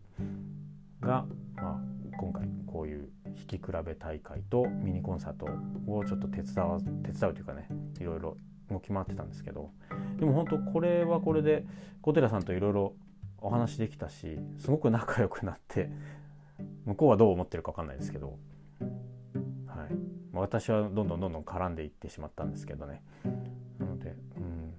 [1.01, 1.79] が、まあ、
[2.17, 5.45] 今回こういう弾き比べ大会とミニコンサート
[5.87, 7.67] をちょっと手伝わ手伝うというかね
[7.99, 8.37] いろいろ
[8.71, 9.71] 動き回ってたんですけど。
[10.17, 11.65] でも本当これはこれで
[12.01, 12.93] 小寺さんといろいろ
[13.43, 15.91] お話できたしすごく仲良くなって
[16.85, 18.37] 向こうはどう思ってるか分かんないですけど、
[19.67, 19.95] はい、
[20.33, 23.03] 私はどんどんどんどん絡んでいってしまったんですけどね。
[23.79, 24.73] なので、うん、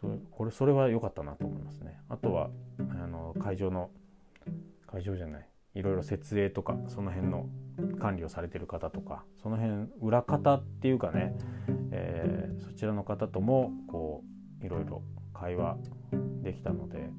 [0.00, 2.00] それこれそれは良かったなと思いますね。
[2.08, 3.90] あとはあの会場の
[4.86, 7.46] 会場じゃないいろいろ設営とかその辺の
[8.00, 11.36] 管理をされてる方とかその辺裏方っていうかね、
[11.90, 14.22] えー、そちらの方ともこ
[14.62, 15.02] ういろいろ
[15.34, 15.76] 会話
[16.42, 17.10] できたので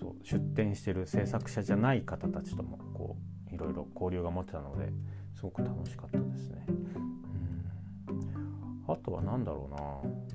[0.00, 3.16] そう出展してる制作者じゃない方たちともこ
[3.52, 4.90] ういろいろ交流が持ってたので
[5.34, 6.66] すごく楽しかったですね。
[8.88, 9.68] あとは何だろ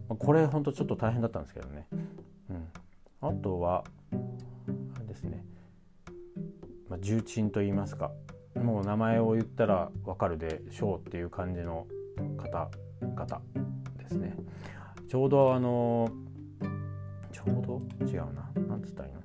[0.07, 0.15] うな。
[0.15, 1.87] これほんとちょっと大変だったんですけどね。
[2.49, 2.67] うん、
[3.21, 5.43] あとはあれですね。
[6.87, 8.11] まあ、重鎮と言いますか。
[8.55, 11.87] もう名前を言ったら分かるでしょうっていう感じの
[12.37, 13.41] 方々
[13.97, 14.35] ですね。
[15.09, 16.09] ちょうどあの
[17.33, 17.81] ちょうど？
[18.05, 18.49] 違うな。
[18.69, 19.24] 何つったらいいの？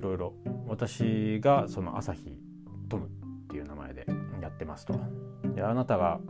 [0.00, 0.32] いろいろ
[0.66, 2.34] 私がその朝日
[2.88, 3.10] トムっ
[3.50, 4.06] ていう名前で
[4.40, 4.98] やってますと。
[5.54, 6.20] であなたが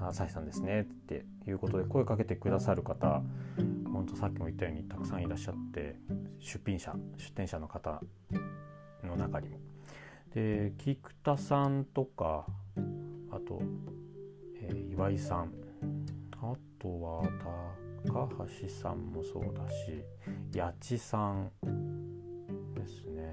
[0.00, 3.22] 朝日さんですねっていうことで声かけてくださる方
[3.90, 5.96] 本当さっきも言ったようにたくさんいらっしゃって
[6.40, 8.02] 出品者出店者の方
[9.04, 9.58] の中にも。
[10.34, 12.44] で菊田さんとか
[13.30, 13.62] あと、
[14.60, 15.52] えー、岩井さん。
[16.42, 17.22] あとは
[18.04, 18.28] 高
[18.60, 20.04] 橋さんもそうだし
[20.52, 21.50] 八千さん
[22.84, 23.32] ですね。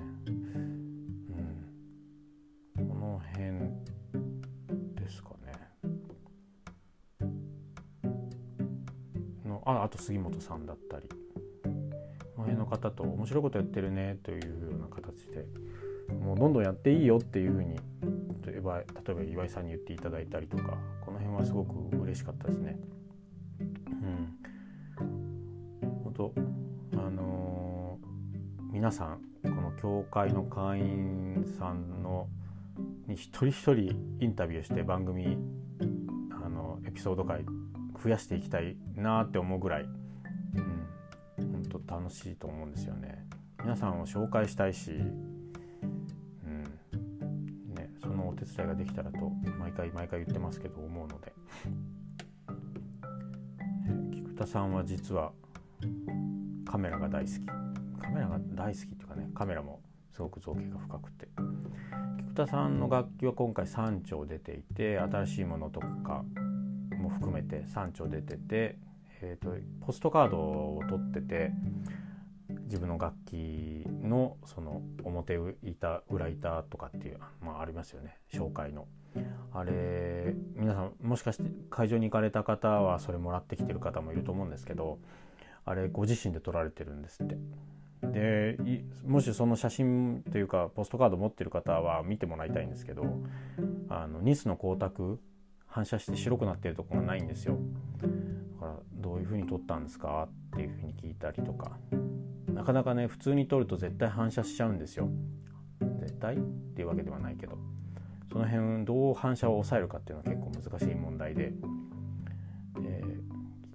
[2.77, 3.59] うん、この辺
[4.95, 5.51] ですかね。
[9.45, 11.15] のああと杉本さんだったりこ
[12.37, 12.43] の。
[12.43, 15.45] 辺の方と面白いことやってるねというような形で
[16.13, 17.75] もうどんどんやっていいよっていうふうに
[18.45, 22.79] 例えば例えば岩井さんに言っていただいたりとかこの辺はすごく嬉しかったですね。
[23.59, 23.63] う
[24.03, 24.37] ん、
[26.03, 26.33] 本当
[26.93, 32.27] あのー、皆さんこの教会の会員さんの
[33.07, 35.37] に一人一人インタビューして番組
[36.43, 37.45] あのエピソード回
[38.03, 40.01] 増やしていきたいなって思うぐらい。
[41.91, 43.27] 楽しいと思うんですよね。
[43.61, 44.93] 皆さんを紹介したいし、う
[46.47, 46.63] ん。
[47.75, 51.33] ね、そのお手伝いができたらと毎回毎回言ってますけど思うので。
[54.15, 55.33] 菊田さんは実は
[56.65, 57.70] カメラが大好き。
[58.01, 59.81] カメラが大好きっていうかねカメラも
[60.13, 61.27] すごく造形が深くて
[62.17, 66.23] 菊田さんの楽器は今回3丁出ていて新しいものとか
[66.97, 68.77] も含めて3丁出てて
[69.23, 71.51] えーと、ポストカードを取ってて
[72.65, 78.87] 自分の楽器のその表板裏板とかっていう、まあ、ありますよね紹介の。
[79.53, 84.99] あれ皆さんもしかして会場に行かれた方はそれもらってきてる方もいると思うんですけど
[85.65, 87.37] あれご自身で撮られてるんですって。
[88.11, 88.57] で
[89.05, 93.05] もしその写真というかポストカード持ってる方は見てもらいたいんですけど
[93.89, 95.17] あのニスの光沢
[95.65, 97.57] 反射して白くなってるとこがないんですよ。
[98.01, 98.07] だ
[98.59, 100.27] からどういう風に撮ったんですか？
[100.53, 101.77] っていう風に聞いたりとか。
[102.47, 105.07] なかなかね普通に撮ると絶対反射しちゃうんですよ。
[105.99, 106.35] 絶対？
[106.35, 106.39] っ
[106.75, 107.57] ていうわけではないけど。
[108.31, 111.51] その辺どう反射を抑えるかっていうのは結構難しい問題で、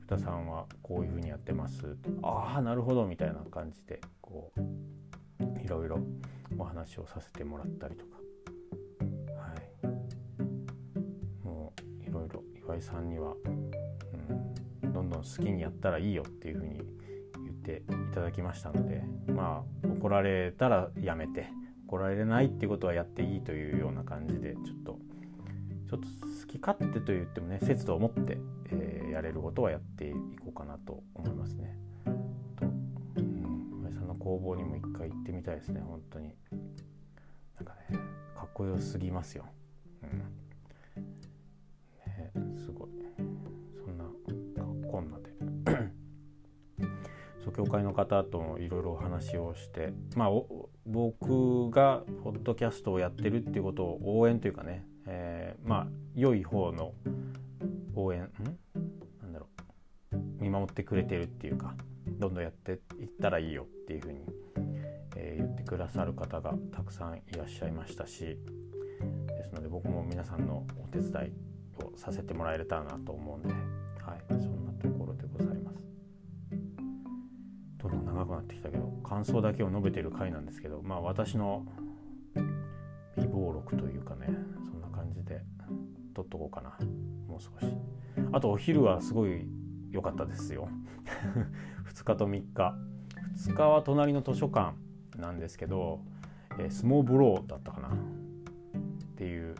[0.06, 4.62] ー、菊田さんはこういう風にやってますああなるほどみたいな感じでこう
[5.62, 5.98] いろいろ
[6.58, 8.16] お話をさせてもらったりとか
[9.40, 9.86] はい
[11.44, 11.72] も
[12.04, 13.34] ういろいろ岩井さんには、
[14.82, 16.80] うん、どんどん好きにやったらいいよっていうふうに
[17.44, 21.48] 言っていただきましたのでまあ怒られたらやめて
[21.88, 24.98] 怒られないってことはやっていいというような感じでちょっと
[25.88, 28.38] ちょっと好き勝手と言ってもね節度を持って、
[28.70, 31.78] えー、やれることはやっていこうかなと思いますね。
[32.04, 36.34] と、うん、親さんの工房にも一回行ってみたいですね本当に。
[37.56, 37.98] なんかね
[38.36, 39.46] かっこよすぎますよ。
[40.02, 40.18] うん
[42.06, 42.88] ね、すごい
[43.84, 44.10] そんなか
[44.90, 45.30] こんなで
[47.44, 50.30] そう教会の方ともいろいろお話をしてまあ
[50.86, 54.84] 僕がポッドキャストをやってるっていうことを応援というかね、
[55.66, 56.94] まあ良い方の
[57.94, 58.30] 応援ん？
[59.20, 59.48] なんだろ
[60.12, 60.16] う。
[60.40, 61.74] 見守ってくれてるっていうか
[62.18, 64.20] どんどんやっていったらいいよっていうふうに、
[65.16, 68.38] えー、言ってくださる方がたくさんいらっしゃいましたし
[69.26, 71.32] ですので僕も皆さんのお手伝
[71.78, 75.78] いをさせてもらえれたらなと思うんで、はい、そんなところでございます。
[77.78, 81.66] どんどん長くなってきたけど感想だけを述べてる回なんですけどまあ私の
[83.16, 84.02] 美貌録という
[86.26, 86.76] っとこうかな。
[87.26, 87.72] もう少し。
[88.32, 89.46] あとお昼はすごい
[89.90, 90.68] 良かったですよ。
[91.94, 92.74] 2日と3日。
[93.36, 94.74] 2日は隣の図書館
[95.16, 96.00] なんですけど、
[96.58, 97.88] えー、スモーブローだったかな。
[97.88, 97.90] っ
[99.16, 99.54] ていう、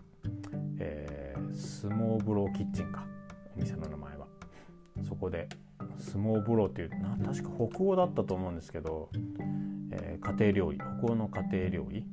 [0.79, 3.07] えー、スモーブローキッチンか。
[3.57, 4.27] お店の名前は。
[5.03, 5.49] そこで
[5.99, 9.11] スモーブローっていうな確か北欧だったと思うんですけど、
[9.91, 10.79] えー、家庭料理。
[11.01, 12.07] 北欧の家庭料理。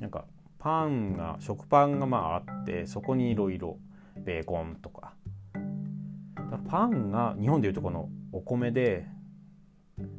[0.00, 0.24] なんか
[0.60, 3.78] パンが食パンがまああってそこにいろいろ
[4.16, 5.14] ベーコンとか。
[6.68, 9.06] パンが日本でいうとこのお米で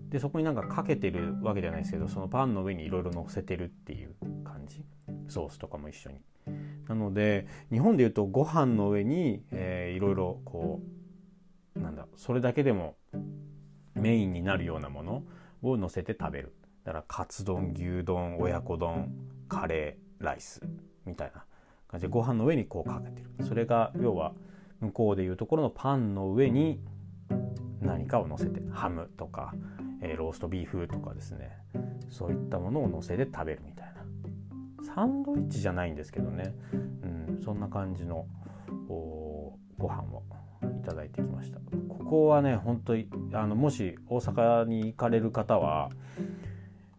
[0.09, 4.83] でそこになんかかけてるわけじゃないですけどそのパンの上にいろいろ乗せてるっていう感じ。
[5.27, 6.21] ソースとかも一緒に。
[6.87, 10.81] なので日本でいうとご飯の上に、いろいろこ
[11.75, 12.95] うなんだそれだけでも
[13.93, 15.23] メインになるようなもの
[15.61, 16.53] を乗せて食べる。
[16.83, 19.13] だからカツ丼牛丼親子丼
[19.47, 20.10] カレー。
[20.21, 20.61] ライス
[21.05, 21.43] みたいな
[21.87, 23.45] 感じでご飯の上にこうかけてる。
[23.45, 24.33] それが要は
[24.79, 26.79] 向こうでいうところのパンの上に
[27.81, 29.53] 何かを乗せてハムとか、
[30.01, 31.51] えー、ローストビーフとかですね。
[32.09, 34.01] そういったものを乗せて食べるみたいな。
[34.95, 38.25] サンドイッチじゃないんですけどね、うん、そんな感じの
[38.87, 40.23] ご飯を
[40.79, 41.59] いただいてきました。
[41.87, 45.89] ここはね本当にあのもし大阪に行かれる方は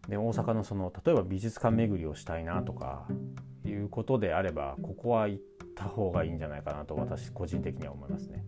[0.07, 3.07] で大阪のその例えば美術館巡りをしたいなとか
[3.65, 5.43] いうことであればここは行っ
[5.75, 8.45] た方がいいんじゃないかなと私個人的には思いますね。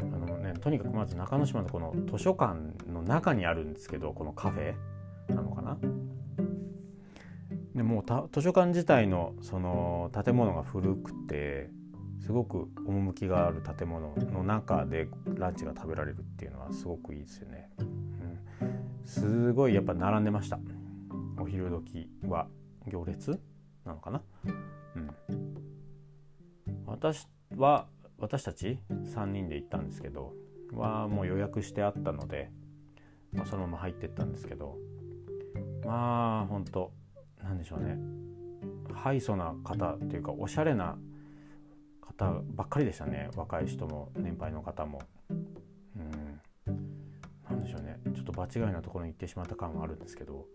[0.00, 2.54] うん、あのねとにかくまず中之島のこの図書館
[2.90, 4.74] の中にあるんですけどこのカフェ
[5.28, 5.76] なのかな？
[7.74, 11.70] でもう図書館自体のその建物が古くて
[12.20, 17.68] すごく趣がある建物の中でランチが食べられるっていうのはすごくいいですよね。
[19.04, 20.58] すごいやっぱ並んでました。
[21.38, 22.48] お昼時は
[22.86, 23.38] 行列
[23.84, 24.22] なのかな？
[24.96, 25.10] うん。
[26.86, 27.86] 私は
[28.18, 30.32] 私たち3人で行ったんですけど
[30.72, 32.50] はもう予約してあったので、
[33.32, 34.76] まあ、そのまま入ってったんですけど
[35.84, 36.92] まあほんと
[37.42, 37.98] 何でしょうね。
[38.92, 40.96] ハイソな方っていうかおしゃれな
[42.00, 43.28] 方ばっかりでしたね。
[43.36, 45.02] 若い人も年配の方も。
[45.30, 45.34] う
[45.98, 46.33] ね
[48.14, 50.46] ちょっと場違いなところに行ってしまった感はあるんですけど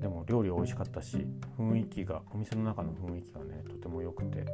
[0.00, 1.26] でも料理美味しかったし
[1.58, 4.44] 雰囲気がお店の中の雰囲気がねとても良くて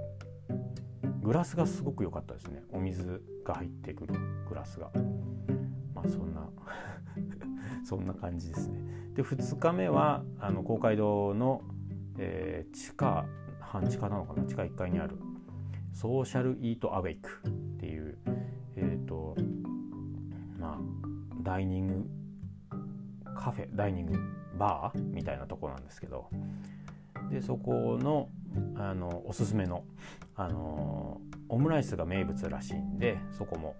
[1.24, 2.62] グラスがすごく良かったですね。
[2.70, 4.14] お水が入ってくる
[4.46, 4.90] グラスが。
[5.94, 6.46] まあそんな
[7.82, 8.78] そんな感じですね。
[9.14, 11.62] で2日目はあの公会堂の、
[12.18, 13.26] えー、地下
[13.58, 14.44] 半地下なのかな？
[14.44, 15.16] 地下1階にある
[15.92, 18.18] ソーシャルイートアウェイクっていう
[18.76, 19.34] えっ、ー、と
[21.44, 22.06] ダイニング
[23.36, 24.18] カフェダイニング
[24.58, 25.02] バー？
[25.12, 26.28] みたいなとこなんですけど。
[27.30, 28.28] でそこの
[28.76, 29.84] あのおすすめの、
[30.36, 33.76] あのオムライスが名物らしいんでそこも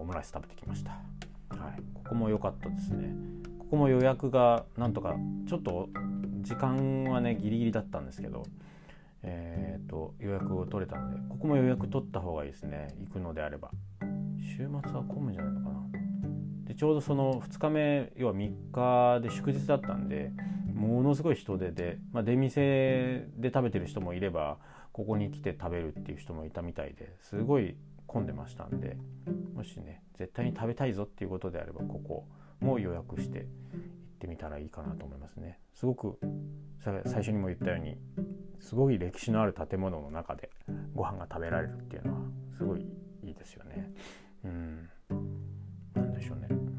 [0.00, 3.12] オムライス食べてきました、はい、ここも良かったですね。
[3.58, 5.16] ここも予約がなんとか
[5.48, 5.88] ちょっと
[6.42, 8.44] 時間はねギリギリだったんですけど
[9.22, 12.94] えーと、予約を取れたのでここも予約取った方がいいですね。
[13.00, 13.70] 行くのであれば。
[14.40, 15.59] 週末は混むんじゃないの
[16.80, 20.32] ちょうどその2日目要は3日で祝日だったんで
[20.72, 24.56] ものすごい人出で、まあ、出店で食べてる人もいれば
[24.90, 27.76] ここに来て食べるっていう人もいたみたいですごい
[28.06, 28.96] 混んでましたんで
[29.54, 32.24] もしね絶対に食べたいぞっていうことであればここ
[32.60, 33.48] も予約して行っ
[34.18, 35.58] てみたらいいかなと思いますね。
[35.74, 36.18] すごく
[36.82, 37.98] 最初にも言ったように
[38.58, 40.48] すごい歴史のある建物の中で
[40.94, 42.20] ご飯が食べられるっていうのは
[42.56, 42.86] すごい
[43.22, 43.92] いいですよね。
[44.44, 44.88] うん、
[45.94, 46.69] なんでしょうね。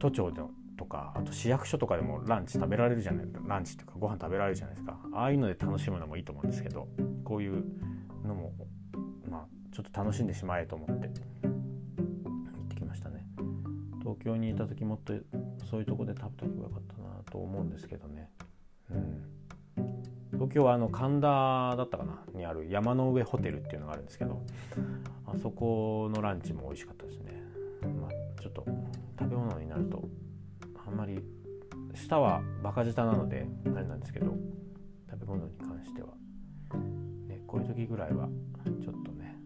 [0.00, 4.98] 都庁のとかあと市役所とかでもランチ食べられるじゃないランチっていうかご飯食べられるじゃないですか。
[5.12, 6.88] ああいうので楽しむのもいいと思うんですけど
[7.22, 7.62] こういう
[8.26, 8.52] のも
[9.28, 11.12] まあちょっと楽しんでしまえと思って行
[12.64, 13.26] ってきましたね。
[14.00, 15.12] 東京にいた時もっと
[15.70, 18.30] そういうとこで食べた方がよかったなと思うんですけどね。
[18.90, 19.30] うん。
[20.32, 24.42] 東京はあの神田だったかなにある山の上ホテルっていうのがあるんですけど
[25.26, 27.39] あそこのランチも美味しかったですね。
[27.88, 28.64] まあちょっと
[29.18, 30.08] 食べ物になると
[30.86, 31.22] あんまり
[31.94, 34.34] 舌はバカ舌なのであれなんですけど
[35.10, 36.08] 食べ物に関しては、
[37.28, 38.28] ね、こういう時ぐらいは
[38.82, 39.36] ちょっとね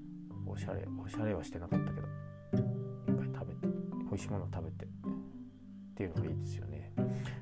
[0.46, 3.74] おしゃれおしゃれはしてなかったけどいっぱい食べて
[4.10, 4.88] 美味しいもの食べてっ
[5.96, 6.92] ていうのがいいですよね。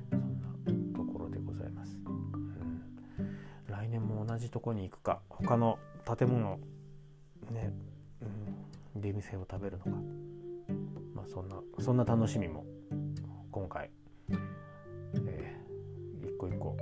[0.09, 3.37] そんなところでございます、うん、
[3.67, 5.79] 来年も同じとこに行くか他の
[6.17, 6.59] 建物
[7.51, 7.73] ね、
[8.95, 9.91] うん、出店を食べるのか。
[11.13, 12.65] まあそんなそんな楽しみも
[13.51, 13.89] 今回、
[15.27, 16.77] えー、一個一個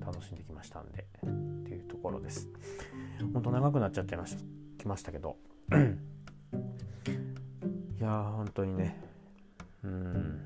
[0.00, 2.48] 楽しんできましたんでっていうところです。
[3.32, 4.42] ほんと長くなっちゃってました
[4.84, 5.36] きましたけど。
[7.98, 9.00] いやー本当にね。
[9.82, 10.40] うん。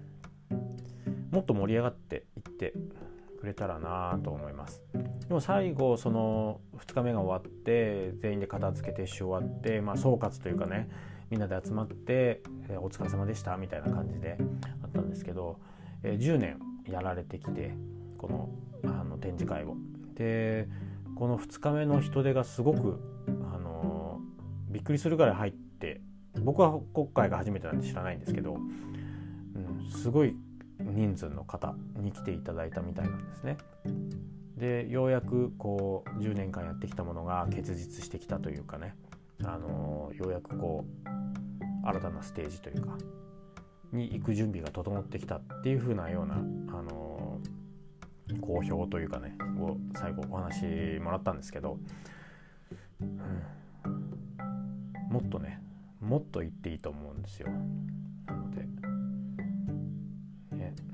[1.33, 2.73] もっと盛り上がっていって
[3.41, 4.81] くれたらなと思います。
[5.27, 10.89] でも最後その2日目が終わって全員で片付けてし終わってまあ総括というかね。
[11.31, 14.39] みんなで集まってえ「お疲れ様でした」みたいな感じで
[14.83, 15.59] あったんですけど、
[16.03, 16.59] え10年
[16.89, 17.75] やられてきて
[18.17, 18.49] この
[18.85, 19.77] あの展示会を。
[20.15, 20.69] で
[21.15, 23.01] この2日目の人手がすごく、
[23.53, 24.21] あの
[24.69, 26.01] びっくりするぐらい入って
[26.41, 30.37] 僕は今回が初めてなんで知らないんですけど、うん、すごい
[30.81, 33.57] 人数の方に来ていただいたみたいなんですね。
[34.57, 38.95] でようやくこう10年間やってきたものが結実してきたというかね
[39.45, 42.97] あのようやくこう新たなステージというか
[43.93, 47.41] に行く準備が整ってきたっていう風なようなあの
[48.41, 51.79] 好評というかねを最後お話もらったんですけど、
[53.01, 53.21] うん、
[55.11, 55.61] もっとね
[56.01, 57.49] もっと言っていいと思うんですよ。
[57.49, 58.67] なので、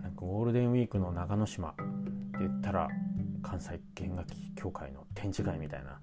[0.03, 1.83] なんかゴールデンウィークの長野島って
[2.41, 2.89] 言ったら
[3.43, 6.01] 関西弦楽器協会の展示会みたいな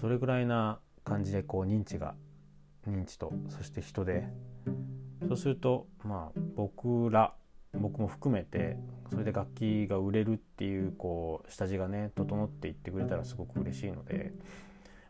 [0.00, 0.78] それぐらいな
[1.08, 2.14] 感じでこう認知が
[2.86, 4.28] 認知とそして人で。
[5.26, 7.34] そうするとまあ僕ら
[7.74, 8.78] 僕も含めて
[9.10, 14.32] それで楽器が売れるっていうこう下地がね整っていってくれたらすごく嬉しいので、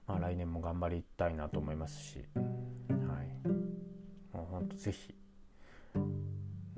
[0.06, 3.48] まあ、来年も頑張りたいなと思いますし、はい、
[4.36, 5.14] もうほんと是非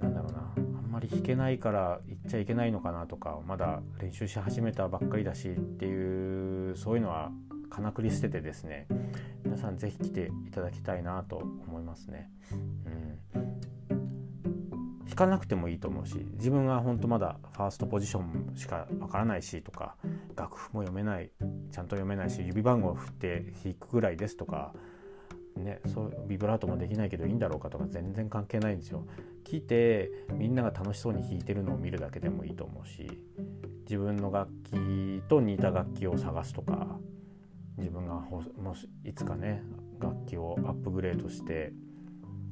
[0.00, 7.30] なんだろうなあんまり弾けないから行っちゃいけないのかなとかまだ練習し始めたばっかりだしっていうそういうのは
[7.70, 8.86] かなくり捨ててですね
[9.44, 12.30] 皆さん是非来ていただきたいなと思いますね。
[12.52, 13.18] うん、
[15.06, 19.96] 弾かなくてもいいと思うし自分が本当まだファーストポジションしかわからないしとか
[20.36, 21.30] 楽譜も読めない
[21.72, 24.74] ちゃんと読めないし指番号を振って弾くぐらいですとか。
[25.56, 29.04] ね、そうビブラートもできないけどいいんだろうかとか全然関係ないんですよ。
[29.44, 33.10] 聞いてみんなが楽しそうに弾いてるのを見るだけでもいいと思うし
[33.84, 36.98] 自分の楽器と似た楽器を探すとか
[37.80, 39.62] 自分がもしいつかね
[39.98, 41.72] 楽器をアップグレードして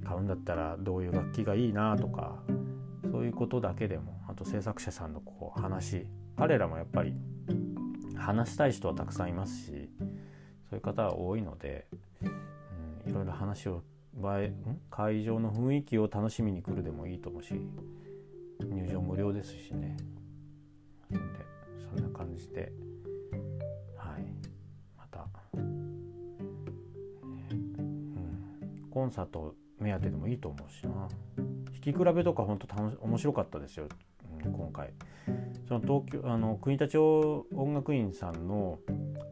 [0.05, 2.43] 買うんだったらどういう楽器がいいなとか
[3.11, 6.07] そういうことだけでもあと制作者さんのこう話
[6.37, 7.15] 彼らもやっぱり
[8.17, 9.91] 話したい人はたくさんいますし
[10.71, 11.87] そういう方は多いので、
[12.23, 13.83] うん、いろいろ話を
[14.15, 14.39] 場
[14.91, 17.55] 会場の雰囲気を楽しみに来るでもいいと思うし
[18.61, 19.97] 入場無料ですしね
[21.11, 21.19] で
[21.95, 22.88] そんな感じで。
[28.99, 30.91] コンサート目当てでもいいと思うしな。
[31.37, 33.87] 弾き比べとか本当楽し面白かったですよ、
[34.45, 34.91] うん、今回。
[35.69, 38.81] その東京あの国立音楽院さんの、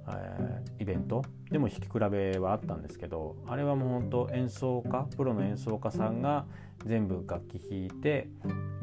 [0.09, 6.45] えー、イベントでも弾き比べはあったんですけどあれはもう本当演奏家プロの演奏家さんが
[6.85, 8.29] 全部楽器弾いて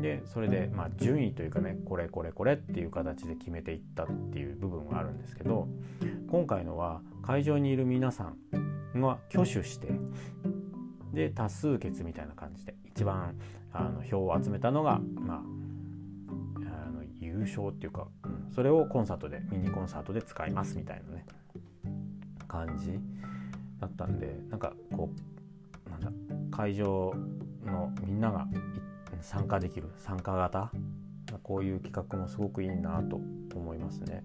[0.01, 5.69] でそれでまあ順位というかねこれこれこれっていう形で決めていったっていう部分はあるんですけど
[6.29, 8.34] 今回のは会場にいる皆さ
[8.95, 9.88] んが挙手して
[11.14, 13.36] で多数決みたいな感じで一番
[13.72, 21.26] あの票を集めたのが、まあ、あの優勝っていうか、うん、それをコンサートでミニコンサートで使いますみたいなね
[22.47, 22.99] 感じ
[23.80, 25.09] だったんでなんかこ
[25.88, 26.11] うなんだ
[26.55, 27.14] 会場
[27.66, 28.47] のみんなが
[29.22, 30.72] 参加できる参加型
[31.41, 33.20] こういう企画もすごくいいなと
[33.55, 34.24] 思いますね。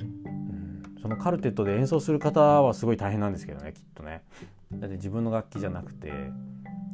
[0.00, 0.71] うん、
[1.02, 4.22] そのカルテットで演奏する方はすごい大変なんですけどねきっとね。
[4.72, 6.12] だって自分の楽器じゃなくて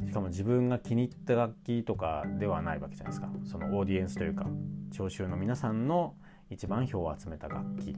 [0.05, 4.47] しかも自分が気に入った楽器とかではないわけじゃないですかそのオーディエンスというか
[4.91, 6.15] 聴衆の皆さんの
[6.49, 7.95] 一番票を集めた楽器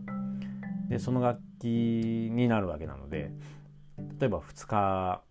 [0.89, 3.32] でその楽器になるわけなので
[4.20, 5.22] 例えば2日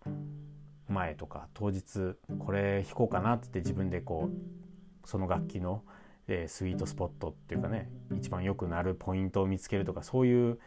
[0.89, 5.83] 前とか当日これ弾こうかなって自分でこうその楽器の、
[6.31, 10.59] えスイートスポットっていうかね一番良くなるポイントを見つけるとかそういう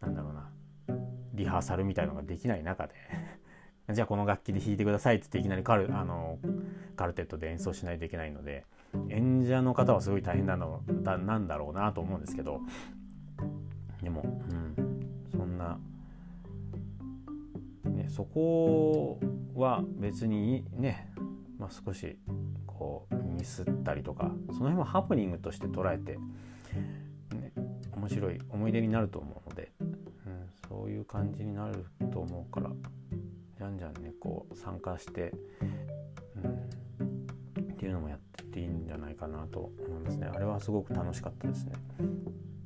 [0.00, 0.50] なんだろうな
[1.34, 2.94] リハーサルみたいのができない中で
[3.92, 6.38] じゃあこの楽器で弾いてくださいってっていきなりカルあの
[6.96, 8.64] カルテットで演奏しないといけないので
[9.08, 12.60] 演者の方はすごい大変なのだなんだろうなと思うんですけど
[14.02, 15.78] でも、うん、そんな、
[17.84, 19.20] ね、そこ
[19.54, 21.12] は別にね、
[21.58, 22.18] まあ、少し
[22.80, 26.12] こうミスったりとかその辺はハプニングとして捉えて、
[27.36, 27.52] ね、
[27.92, 32.70] 面白い思い出になると思うので、うん、そういう感じになると思うから
[33.58, 35.30] じゃんじゃんねこう参加して、
[36.42, 37.04] う
[37.62, 40.28] ん、っていうのもやってていいんじゃないかなと思いますね。
[40.32, 41.72] あれはすごく楽しかったですね。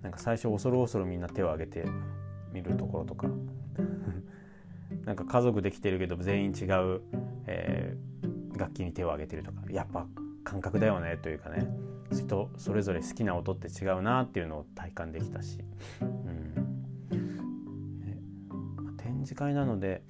[0.03, 1.85] なんか最初恐る恐るみんな手を挙げて
[2.53, 3.29] みるところとか。
[5.05, 7.03] なんか家族できてるけど全員違う、
[7.47, 7.95] え、
[8.59, 10.07] 楽器に手を挙げてるとかやっぱ
[10.45, 11.67] 感覚だよねというかね。
[12.13, 15.59] 人それぞれ好きな音って違うなっていうのを体感できたし、
[16.01, 16.55] うん、
[18.99, 20.03] 展示会なので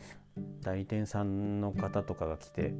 [0.60, 2.74] 代理店さんの方とかが来て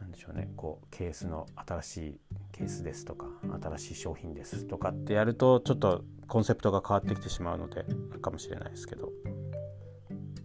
[0.00, 2.20] 何でしょうねこうケースの新しい
[2.52, 3.26] ケースですとか
[3.62, 7.86] 新しい商品ですとかってやるとちょっとコンセプトが変わってきてしまうので
[8.20, 9.12] かもしれないですけど。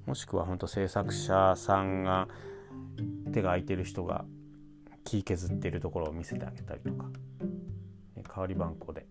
[0.10, 2.28] もしくは本当制作者さんが
[3.30, 4.26] 手が空いてる人が
[5.04, 7.10] 木削ってるところを見せてあげたりとか。
[8.30, 9.06] 代わり番号で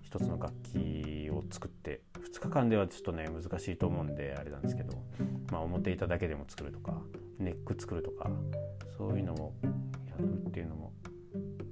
[0.00, 2.02] 一つの楽器を作って
[2.32, 4.96] 2日間ではちょっとね難しいと思うんであれなんですけど、
[5.50, 6.94] まあ、表板だけでも作るとか
[7.38, 8.30] ネック作るとか
[8.96, 9.52] そういうのを
[10.08, 10.92] やるっていうのも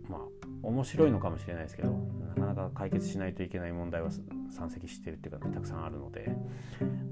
[0.08, 0.20] まあ
[0.64, 4.10] 面白いのかもしれないですけどなかなか解決しないといけない問題は
[4.50, 6.34] 山積してるっていうか、ね、たくさんあるので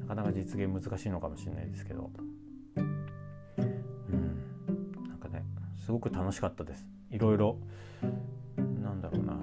[0.01, 2.11] なかなか実現難しいのかもしれないですけど
[5.91, 6.87] すごく楽しかったです。
[7.11, 7.59] いろいろ
[8.81, 9.37] なんだろうな。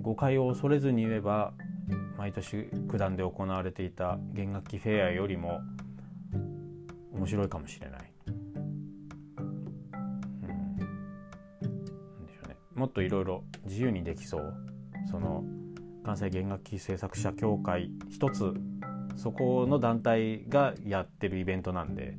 [0.00, 1.52] 誤解を恐れずに言えば
[2.16, 5.60] 毎年九段で行われていた弦楽器フェアよりも
[7.12, 8.12] 面白いかもしれない。
[8.26, 8.36] うん、
[10.48, 10.84] なんで
[12.32, 12.56] しょうね。
[12.74, 14.54] もっといろいろ自由にできそう。
[15.10, 15.44] その
[16.02, 18.54] 関西弦楽器製作者協会一つ。
[19.16, 22.16] そこの団体がやってるイベントなんで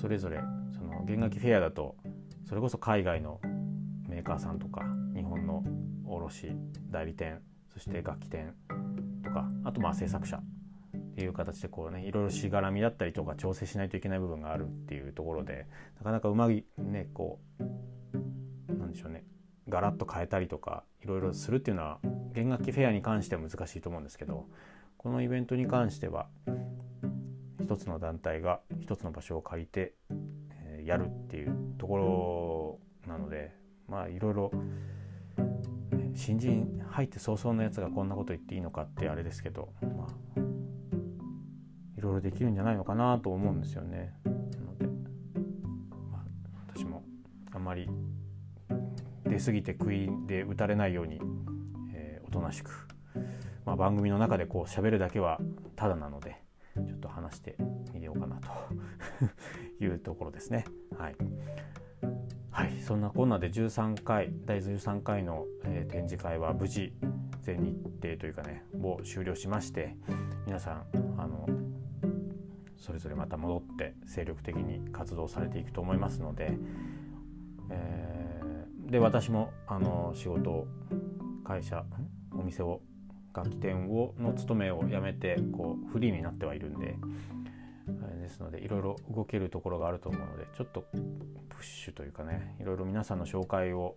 [0.00, 0.38] それぞれ
[1.04, 1.96] 弦楽器フェアだと
[2.48, 3.40] それこそ海外の
[4.08, 4.82] メーカーさんとか
[5.14, 5.64] 日本の
[6.06, 6.52] 卸
[6.90, 7.40] 代理店
[7.72, 8.54] そして楽器店
[9.24, 15.66] とかあとまあ制作者っていう形でこうねいろいろしがらみだったりとか調整しないといけない部分があるっていうところで
[15.98, 17.38] なかなかうまいねこ
[18.68, 19.24] うなんでしょうね
[19.68, 21.98] ガラッと変えたりとかいろいろするっていうのは
[22.34, 24.46] 弦楽器フェアに関しては難しいと思うんですけど
[24.98, 26.28] このイベントに関しては
[27.62, 29.94] 一つの団体が一つの場所を借りて、
[30.84, 31.96] やるっていうとこ
[33.04, 33.54] ろなので
[33.88, 34.50] まあいろいろ
[36.14, 40.40] 新人入って早々のやつがこんなこと言っていいのかってあれですけど、まあ、
[41.96, 44.12] いろいろできるんじゃないのかなと思うんですよね。
[44.24, 44.86] なので、
[46.10, 47.02] まあ、私も
[47.52, 47.88] あんまり
[49.24, 51.20] 出過ぎて食いで打たれないように、
[51.94, 52.88] えー、おとなしく、
[53.64, 55.40] まあ、番組の中でこう喋るだけは
[55.76, 56.41] ただなので
[56.74, 57.56] ちょっと話して
[57.92, 58.48] みようかなと
[59.84, 60.64] いうところですね。
[60.96, 61.16] はい。
[62.50, 62.80] はい。
[62.80, 66.92] そんなこんなで13回第13回の、えー、展示会は無事
[67.42, 69.96] 全日程というかねを終了しまして
[70.46, 70.86] 皆さん
[71.18, 71.46] あの
[72.78, 76.52] それぞれまた戻って精力的に活動されていくと思いますので、
[77.70, 80.66] えー、で私もあの仕事
[81.44, 81.84] 会社
[82.32, 82.80] お店を
[83.34, 86.96] 楽器店をの勤めを辞めてこうフリーになってはいるんで
[88.20, 90.98] ですのでいろいろ動けるところがあると思うのでちょっとプ
[91.60, 93.96] ッシュというかねいろいろ皆さんの紹介を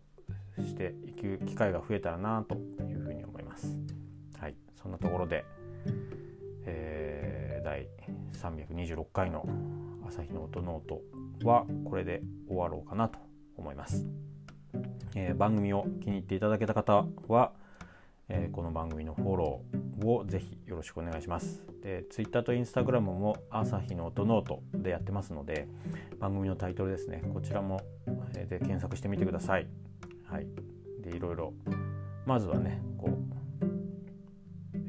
[0.59, 3.77] していく機会が増えたらなというふうに思います。
[4.39, 5.45] はい、そんなところで、
[6.65, 7.88] えー、第
[8.33, 9.45] 326回の
[10.07, 11.01] 朝日の音ノート
[11.47, 13.19] はこれで終わろうかなと
[13.57, 14.05] 思います。
[15.15, 17.53] えー、番組を気に入っていただけた方は、
[18.28, 21.63] えー、この番組のフォローをぜひよろしくお願いします。
[21.84, 25.67] で Twitter と Instagram も朝日の音ノートでやってますので
[26.19, 27.82] 番組のタイトルですねこちらも、
[28.36, 29.67] えー、で検索してみてください。
[30.26, 30.47] はい。
[31.03, 31.53] でいろいろ
[32.26, 33.65] まずはねこう、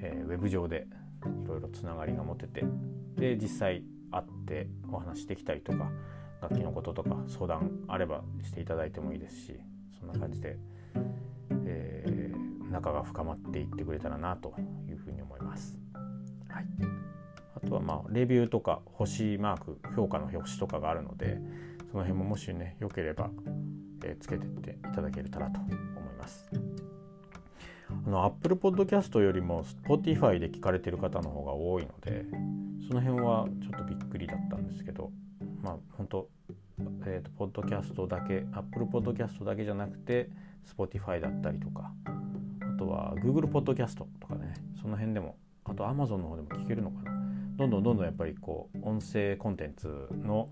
[0.01, 0.87] えー、ウェブ上で
[1.45, 2.65] いろいろつながりが持てて
[3.17, 5.91] で実際会ってお話しできたりとか
[6.41, 9.61] 楽器のこととか相談あればしていただいてもいいですし
[9.99, 10.57] そんな感じで、
[11.67, 12.26] えー、
[12.71, 14.55] 仲が深まっていってくれたらなと
[14.89, 15.79] いうふうに思います。
[16.49, 16.67] はい、
[17.57, 21.39] あとはまあレビューとか星マーク評価の星とかがあるので
[21.91, 23.31] その辺ももしね良ければ、
[24.05, 25.75] えー、つけてっていただけたらと思い
[26.19, 26.51] ます。
[28.07, 32.25] あの Apple Podcast よりも Spotify で聞かれてる方の方が多いので
[32.89, 35.13] その辺はちょっとびっくりだったんですけど
[35.63, 36.29] まあ本当
[37.07, 40.29] えーと、ポッドキャストだけ Apple Podcast だけじゃなくて
[40.77, 42.11] Spotify だったりとかあ
[42.77, 47.13] とは Google Podcast とかねその辺でもあと Amazon の方でも聞けるのかな
[47.57, 50.49] どんどんどんどんやっぱりこう音声コンテンツの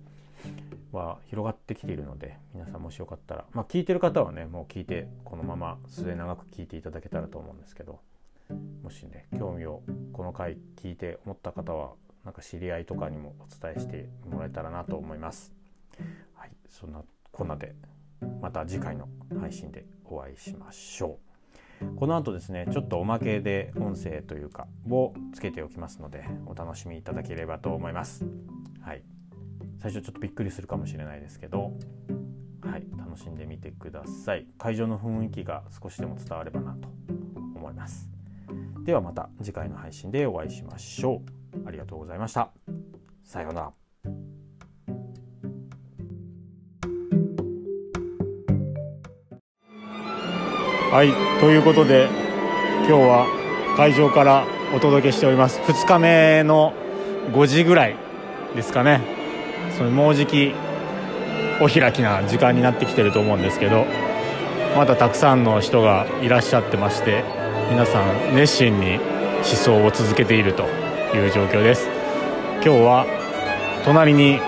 [0.92, 8.00] は広がってきているので皆さんもしよかったらまあ聞いてる方はねもう聞いてこのまま末長く聞いていただけたらと思うんですけど
[8.82, 11.92] もしね興味をこの回聞いて思った方は
[12.24, 15.52] なんか知り合いとかにもお伝えしてもらえたらなと思います。
[16.34, 17.74] はい、そんなこんなで
[18.40, 19.08] また次回の
[19.38, 21.23] 配信でお会いしましょう。
[21.96, 28.26] この後ですねちょっとおまけで音声というかをつけておきますのでお楽しみいただければと思います。
[28.80, 29.02] はい、
[29.78, 31.72] 最初ちょっとびっくりするかもしれないですけど、
[32.62, 34.46] はい、楽しんでみてください。
[34.58, 36.88] 会場の雰囲気が少しでも伝わればなと
[37.54, 38.10] 思います。
[38.84, 41.22] ではまた次回の配信でお会いしましょ
[41.64, 41.66] う。
[41.66, 42.50] ありがとうございました。
[43.24, 43.83] さようなら。
[50.94, 52.08] はいということで
[52.86, 53.26] 今日は
[53.76, 55.58] 会場からお届けしております。
[55.62, 56.72] 2日目の
[57.32, 57.96] 5時ぐらい
[58.54, 59.00] ですかね。
[59.76, 60.54] そのもうじき
[61.60, 63.86] お開きな時間になってきてると思うんですけど
[64.76, 67.24] まだたくさんの人がいらっしゃってまして
[67.70, 69.00] 皆さん熱心に
[69.38, 70.62] 思想を続けていると
[71.12, 71.88] いう状況です。
[72.62, 73.06] 今日は
[73.84, 74.38] 隣に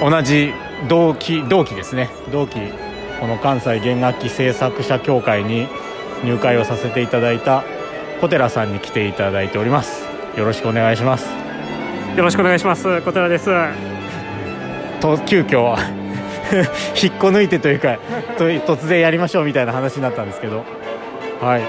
[0.00, 0.52] 同じ
[0.88, 2.10] 同期同期ですね。
[2.30, 2.60] 同期
[3.22, 5.68] この関西弦楽器製作者協会に
[6.24, 7.62] 入会をさせていただいた
[8.20, 10.02] 小寺さんに来ていただいております。
[10.36, 11.28] よろしくお願いします。
[12.16, 13.00] よろしくお願いします。
[13.02, 13.48] 小寺です。
[14.98, 15.76] と急遽
[17.00, 17.96] 引っこ抜いてというか
[18.38, 20.64] と突然やりましょうみたいな話になったんですけど。
[21.40, 21.62] はい。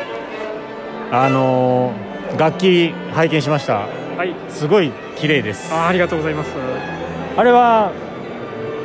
[1.12, 3.74] あのー、楽器拝見しました。
[4.18, 4.34] はい。
[4.50, 5.72] すごい綺麗です。
[5.72, 6.50] あありがとうございます。
[7.38, 7.92] あれは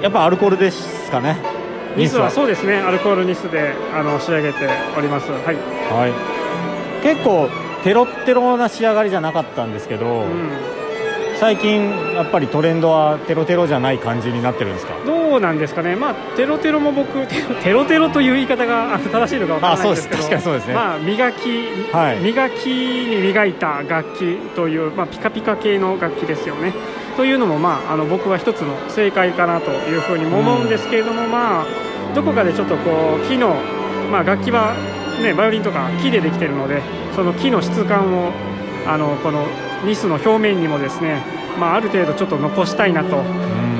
[0.03, 1.58] やっぱアルコールですかね
[1.97, 5.31] ニスはそうですねアルコールニスであの仕上げております。
[5.31, 7.49] はい、はい、結構
[7.85, 10.51] テロテロな仕上がりじゃなかったんですけど、うん、
[11.39, 14.95] 最近やっぱりトレンドはテロテロじゃない感じになってるんですか？
[15.07, 15.95] どうなんですかね。
[15.97, 17.09] まあテロテロも僕
[17.63, 20.75] テロテロという言い方が 正しいのか分からないですけど確かにそうですね。
[20.75, 21.49] まあ磨き、
[21.93, 26.73] はい、磨きに磨いた楽器という、まあ、ピカピカ系の楽器ですよね
[27.19, 31.67] というのも、まあ、あの僕は一つの正解かなというふうにも思うんですけれども、うん、まあ
[32.15, 33.57] どこかでちょっとこう木の、
[34.09, 34.73] まあ、楽器は、
[35.21, 36.81] ね、バイオリンとか木でできてるので
[37.17, 38.31] その木の質感を
[38.87, 39.45] あのこの
[39.85, 41.21] ニスの表面にもですね、
[41.59, 43.17] まあ、ある程度ちょっと残したいなと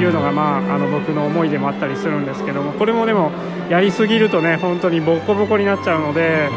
[0.03, 3.31] いうのが、まあ、あの僕の思いでもあったりするんですけどもこれもでも
[3.71, 6.49] やりすぎるとね本当にボコボコになっちゃうので。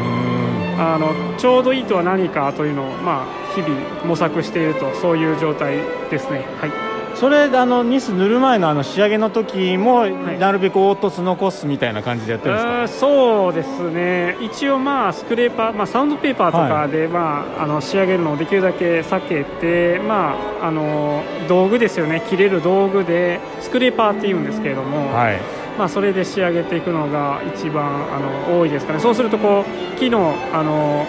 [0.78, 5.78] あのちょうどいいとは何かというのを、まあ、日々模索しているとそういう状態
[6.08, 6.46] ですね。
[6.60, 6.70] はい。
[7.16, 13.00] それあのニス塗る前のあの仕上げの時も、なるべく凹凸残すみたいな感じでやってるんですか？
[13.00, 14.36] そうですね。
[14.40, 22.22] 一応まあスクレーパー、まあ、サウンドペーパーとかで、はい、まあ、あの仕上げるのをできるだけ避けて、まあ、あの道具ですよね。
[22.30, 25.40] 切れる道具でスクレーパーっていうんですけれども、はい。
[25.76, 27.84] まあ、それで仕上げていくのが一番
[28.14, 29.00] あの多いですかね。
[29.00, 31.04] そうするとこう木のあの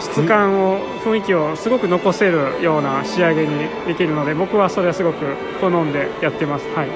[0.00, 5.24] 質感を雰囲気をすごく残せるような仕上げにできるので僕はそれはすごく
[5.60, 6.66] 好んでやってます。
[6.74, 6.88] はい。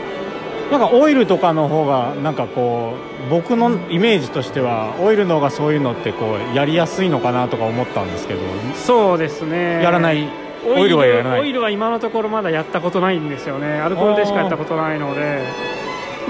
[0.71, 2.95] なんかオイルとかの方がなんかこ
[3.27, 8.41] う僕のイメージとしてはオイルの方がそういうのってこうやりやすいのかなとか思ったんですけど。
[8.75, 9.83] そうですね。
[9.83, 10.29] やらない。
[10.65, 11.41] オイルはやらない。
[11.41, 13.81] オイルは今のところまだやったことないんですよね。
[13.81, 15.43] アルコールでしかやったことないので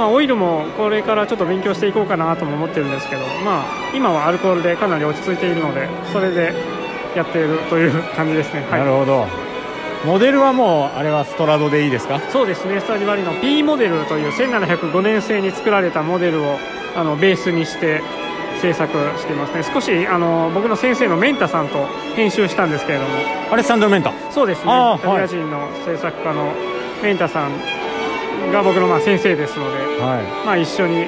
[0.01, 6.55] まあ、オイルもこれからちょっと勉強していこうかなとも思ってるんですけど、まあ、今はアルコールでかなり落ち着いているのでそれで
[7.15, 9.27] やっているという感じですね、はい、なるほど。
[10.07, 12.19] モデルはもうあれはストラドでいいですか？
[12.31, 12.81] そうですね。
[12.81, 16.57] スタディバリの P モデルという1705年製に作られたモデルを
[16.97, 18.01] あのベースにして
[18.63, 19.63] 制作していますね。
[19.63, 21.85] 少しあの僕の先生のメンタさんと
[22.17, 23.11] 編集したんですけれども。
[23.53, 24.15] アレッサンドロ・メンタ？
[24.31, 24.73] そうですね。
[24.73, 26.51] イタリア人の制作家の
[27.03, 27.51] メンタさん
[28.53, 31.07] が僕のまあ先生ですので、はい、まあ、一緒に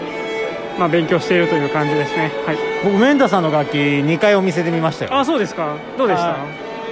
[0.78, 5.14] まあ勉強しているという感じですね、はい、僕メンタさんの楽器2回お店で見ましたよ。
[5.14, 5.76] あそうですか。
[5.98, 6.36] どうでした？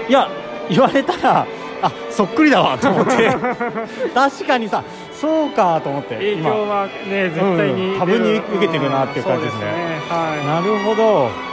[0.08, 0.12] い。
[0.12, 0.28] や
[0.68, 1.46] 言われたら
[1.82, 3.28] あそっくりだわと思って。
[4.14, 4.82] 確かにさ
[5.12, 9.64] そうかと思って影響はね絶対に、うん、多分に受けてるなっていう感じですね。
[9.64, 9.70] うん
[10.02, 11.49] すね、はい、なるほど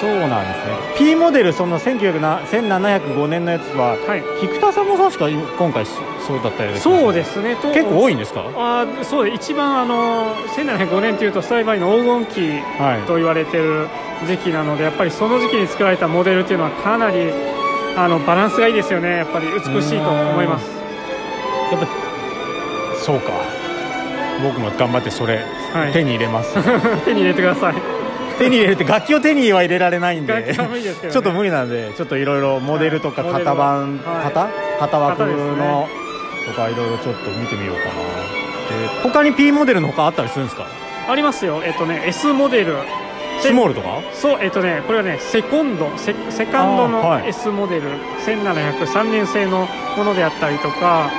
[0.00, 0.76] そうなんですね。
[0.98, 7.56] P モデルその1705年のやつは、はい、菊田さんも確か今回そうだったようですそうですね。
[7.74, 8.44] 結構多いんですか？
[8.56, 13.88] あそう一番あの1705年というとスタイバイの黄金期と言われてる
[14.26, 17.30] 時期なので、やっぱりその時期に作られたモデルっていうのはかなり
[17.96, 19.16] あのバランスがいいですよね。
[19.18, 20.66] やっぱり美しいと思います。
[21.72, 21.86] やっぱ
[23.02, 23.32] そうか。
[24.42, 25.38] 僕も頑張ってそれ、
[25.72, 26.52] はい、手に入れます。
[27.06, 27.95] 手に入れてください
[28.38, 34.48] 手に入れるって楽器を手には入れられないんで、ね、ちょっと無理なんでちょっといろいろモデルとか型番、はい、型？
[34.80, 35.88] 型枠の、
[36.46, 37.94] とかいろいろちょっと見てみようかな。
[38.68, 40.66] で他に P モデルのほかあったりするんですか？
[41.08, 41.62] ありますよ。
[41.64, 42.76] えっとね S モデル。
[43.38, 44.00] スモールとか？
[44.14, 45.96] そうえっとねこれはねセコンド。
[45.98, 51.10] セセカンドの S モデル、はい、1703年製のものであったりとか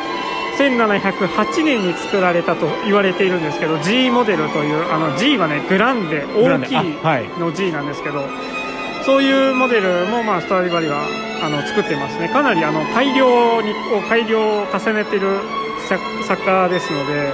[0.57, 11.05] 1708年に作られたと言われているんですけど G モデルというあの G はねグランデ大きいの G なんですけど、はい、そういうモデルもまあストラディバリは
[11.43, 12.29] あの作ってますね。
[12.29, 15.39] かなりあの改良にを改良を重ねている
[15.87, 17.33] 作家ですので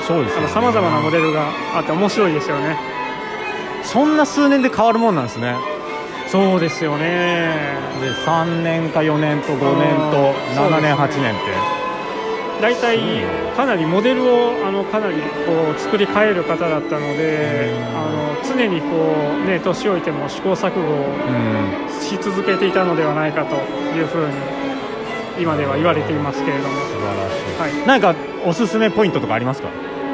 [0.50, 2.78] さまざまなモデルがあって面白いですよね。
[3.84, 5.56] そんな数年で変わるもんなんですね。
[6.28, 7.78] そうですよね。
[8.02, 11.83] で3年か4年と5年と7年、8年って
[12.64, 12.98] 大体
[13.58, 18.88] かなりモデルをあのかなりこう作り変える方だったのであの常にこ
[19.44, 24.34] うね年老いても試行錯誤をし続けていたのではないかというふうに
[25.42, 26.76] 今では言われていますけれども。
[26.86, 29.68] 素晴らしい、はい、なんかおすすめポイントとかありますか？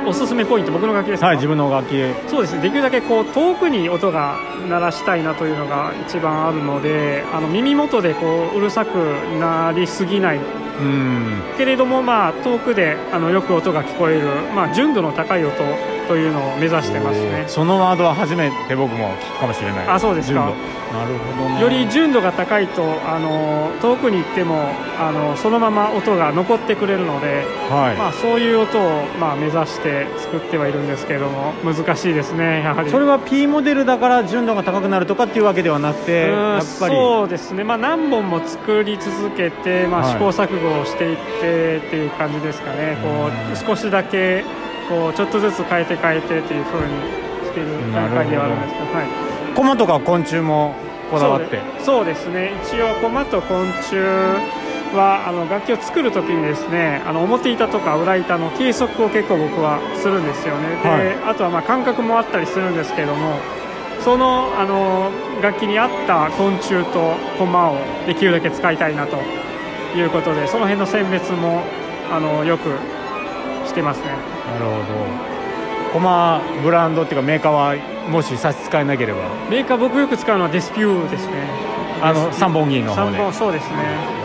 [0.07, 1.27] おすすめポイント僕の楽器ですか？
[1.27, 2.01] はい自分の楽器。
[2.27, 2.63] そうですね。
[2.63, 8.95] できるだけこう遠くに音が鳴らしたいなというのが一番あるのであの耳元でこううるさく
[9.39, 10.39] なりすぎない
[11.57, 15.53] けれども、まあ、遠くであのよく音が聞こえる、まあ、純度の高い音
[16.09, 17.45] というのを目指してますね。
[17.47, 19.87] そのワードは初めて僕も聞くかもしれない。
[19.87, 20.51] あそうですか。
[20.91, 27.95] なるほど、ね、より純度が高いとあの遠くに行ってもあのそのまま音が残ってくれるので、はい。
[27.95, 32.89] まあ、そういう音を、まあ、目指して作ってはいるんですけれども難しいですねやはり。
[32.89, 36.95] それは P モデルだから純度が高くなるとかっていうわけではなくてやっぱり。
[36.95, 44.43] そうですね、まあ、何本も作り続けて、まあ、試行錯誤をしていってっていう感じですかね、はい、こう少しだけ
[44.89, 50.75] こうちょっとずつ変えて変えてっていうふうにしている段階ではあるんですけどはい、駒とか昆虫も
[51.11, 51.59] こだわって。
[51.83, 52.53] そうですね。
[52.63, 53.95] 一応駒と昆虫
[54.95, 60.69] はあの楽器を作る時にですねあの表板とか裏板の計測を結構僕はするんですよね。
[60.81, 63.37] で、はい、あとはまあ感覚もあったりするんですけれども
[64.01, 65.11] そのあの
[65.41, 67.75] 楽器に合った昆虫と駒を
[68.07, 69.17] できるだけ使いたいなと
[69.95, 71.63] いうことでその辺の選別も
[72.11, 72.69] あのよく
[73.67, 75.29] してますねなるほど。
[75.93, 77.75] コマブランドっていうかメーカーは
[78.09, 79.21] もし差し支えなければ。
[79.49, 81.33] メーカー僕よく使うのはデスピューですね。
[82.01, 83.17] あの3本銀の方で。
[83.17, 84.19] 本そうですね。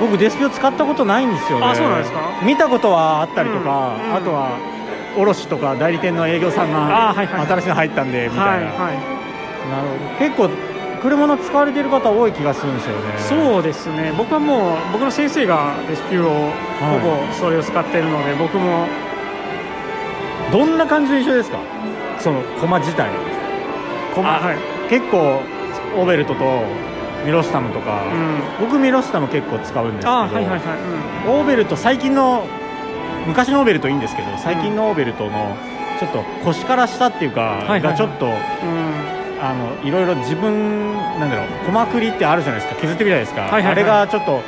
[0.00, 1.66] 僕デスピュー使ったことないんですよね。
[1.66, 2.20] あそうなんですか？
[2.44, 4.58] 見たことはあったりとか、うんうん、あとは
[5.16, 8.94] 卸とか代理店の営業さんが新しいの入ったんでみたいな、はいはい、
[9.70, 10.18] なるほど。
[10.18, 10.50] 結構
[10.98, 13.02] 車の使われている方多い気がするんですよね。
[13.52, 14.12] そうですね。
[14.16, 18.86] 僕はもう僕の先生がレシピューをほぼそれを使っているので、はい、僕も。
[20.50, 21.58] どんな感じの印象ですか？
[22.18, 23.10] その駒自体。
[24.14, 24.56] 駒、はい、
[24.88, 25.42] 結構
[26.00, 26.62] オーベルトと
[27.26, 28.02] ミロスタムとか、
[28.60, 30.60] うん、僕ミロスタム結構使うんですけど、はいはいはい。
[31.26, 32.46] うん、オーベルト最近の
[33.26, 35.54] 昔のオーベルトいいんですけど最近のオーベルトの
[36.00, 38.32] ちょっと腰から下っていうか、がちょっと、うん
[39.40, 42.80] あのいろいろ自分なんだろう鼓膜りってあるじゃないですか。
[42.80, 44.42] 削ってみたいですか、はいはいはい、あれがちょっと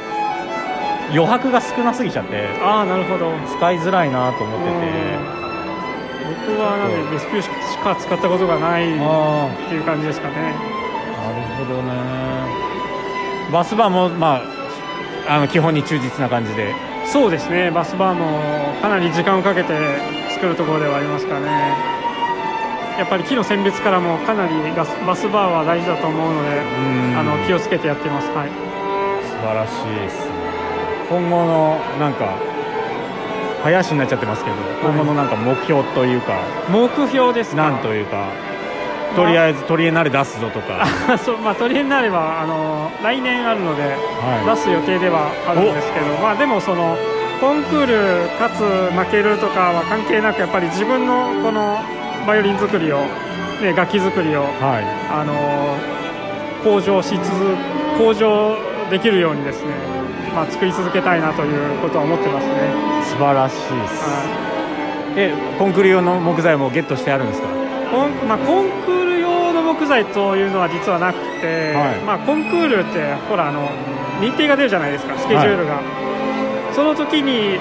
[1.11, 3.33] 余白が少なすぎちゃってああなるほど。
[3.47, 5.41] 使いづらいなと思ってて。
[6.31, 8.87] 僕はなんでレスピューしか使ったことがないっ
[9.69, 10.35] ていう感じですかね。
[10.37, 10.55] なる
[11.67, 11.93] ほどね。
[13.53, 14.37] バスバーもま
[15.29, 16.73] ああの基本に忠実な感じで。
[17.05, 17.71] そうですね。
[17.73, 18.41] バスバーも
[18.81, 19.75] かなり時間をかけて
[20.31, 22.00] 作るところではありますかね
[23.01, 26.61] やっぱり木の選別からもかなりバスバスバーは大事だと思うので
[27.17, 28.51] あの気をつけてやってます、はい、
[29.25, 30.37] 素晴らしいですね。
[31.09, 32.37] 今後のなんか
[33.65, 38.29] 早足になっちゃってますけど、今後のなんか目標というか目標ですなんというか
[39.17, 40.85] とりあえずトリエンナーレ出すぞとか。
[41.25, 43.97] そう、まあ、トリエンナーレはあの来年あるので、
[44.45, 46.99] 出す予定ではあるんですけど、まあ、でもその
[47.41, 51.81] コンクール勝つ負けるとかは関係なくやっぱり自分のこの
[52.27, 53.01] バイオリン作りを、
[53.63, 55.35] ね、楽器作りを、はい、あの
[56.63, 57.57] 向上し続
[57.99, 58.57] 向上
[58.91, 59.73] できるようにですね、
[60.35, 62.55] まあ、作り続けたいなということは思ってますね。
[63.05, 63.79] 素晴らしいです、は
[65.17, 67.49] い、えコンクール用の木材もゲットしてあるんですか？
[67.91, 73.69] コン,、まあ、コンクール用の木材というのは実はなくて、はい、まあ、コンクールってほらあの
[74.21, 77.59] 日程が出るじゃないですかスケジュールが、はい、その時に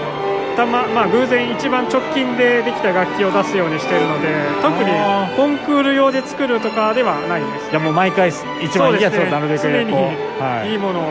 [0.60, 4.28] たま、まあ、偶然一番直近でできた楽器を出すようにしているので
[4.62, 4.92] 特に
[5.38, 10.76] コンクール用で作るとかではないんです、じゃもう毎回一番いいやつをなるべく、ね、常にい。
[10.76, 11.04] いものを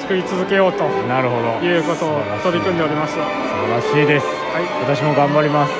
[0.00, 1.64] 作り続けようとなるほど。
[1.64, 3.14] いうことを取り組んでおります。
[3.14, 5.72] 素晴らしいです、はい、私も頑張ります。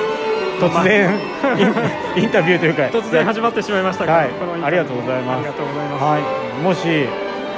[0.61, 1.11] 突然、
[2.15, 2.83] インタビューというか。
[2.83, 4.29] 突然始まってしまいましたが、はい、
[4.63, 5.37] ありがとうございます。
[5.37, 7.07] ありがとうございます、はい、もし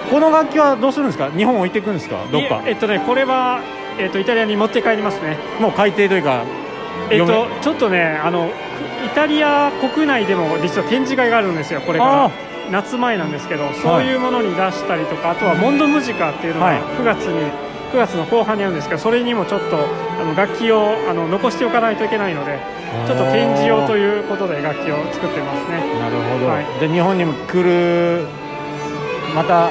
[0.09, 1.29] この楽器はどうするんですか？
[1.37, 2.17] 日本置いていくんですか？
[2.31, 2.61] どっか。
[2.65, 3.59] えっとねこれは
[3.97, 5.37] えっとイタリアに持って帰りますね。
[5.59, 6.43] もう海底というか
[7.09, 8.49] えっとちょっとねあの
[9.05, 12.31] イタリア国内でも実は展示会があるんですよこれから。
[12.71, 22.59] 夏前なんですけどそういうものに出したりとか、はい、あとはモンドムジカっていうのが9月に、はい9月の後半にあるんですけどそれにもちょっとあの楽器をあの残しておかないといけないので
[23.07, 25.99] ちょっと展示用ということで楽器を作ってますね。
[25.99, 28.27] なるほど、はい、で日本にも来る
[29.35, 29.69] また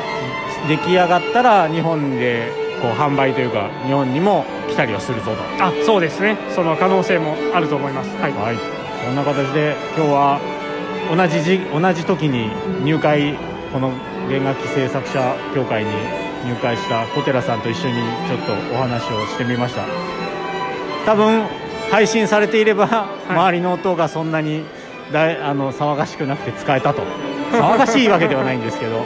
[0.67, 5.65] 出来上がったら日本でこう販売というか日本にも来たりはするぞと。
[5.65, 6.37] あそうですね。
[6.55, 8.15] その可能性もあると思います。
[8.17, 8.59] はい、はい、
[9.05, 10.41] そんな形で今日は
[11.15, 12.51] 同じじ同じ時に
[12.85, 13.35] 入会
[13.73, 13.93] この
[14.29, 15.91] 弦楽器製作者協会に
[16.47, 17.95] 入会した小寺さんと一緒に
[18.29, 19.85] ちょっとお話をしてみました。
[21.07, 21.45] 多分
[21.91, 24.63] 配信されていれば、はい、周りの音がそんなに
[25.13, 27.03] だあの騒がしくなくて使えたと。
[27.51, 29.05] 騒がしいわけではないんですけど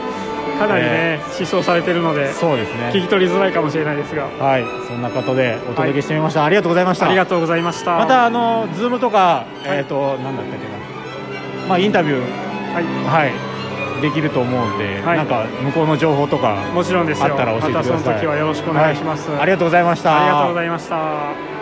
[0.57, 2.91] かなりね、えー、思想されてるのでそうですね。
[2.93, 4.25] 聞き取りづらいかもしれないですが。
[4.25, 4.65] はい。
[4.87, 7.07] そんなことでお届けしてみました、はい、ありがとうございました。
[7.07, 7.97] ありがとうございました。
[7.97, 11.67] またあのズームとか、えっ、ー、と何だったっけな。
[11.67, 13.53] まあインタビューはい、はい。
[14.01, 17.91] できると思うんで、はい、なんか向こうの情報とかもちろんですあったら教えてください。
[17.93, 20.19] またその時はよろしくお願いします、はい、ありがとうございました。
[20.19, 21.52] ありがとうございました。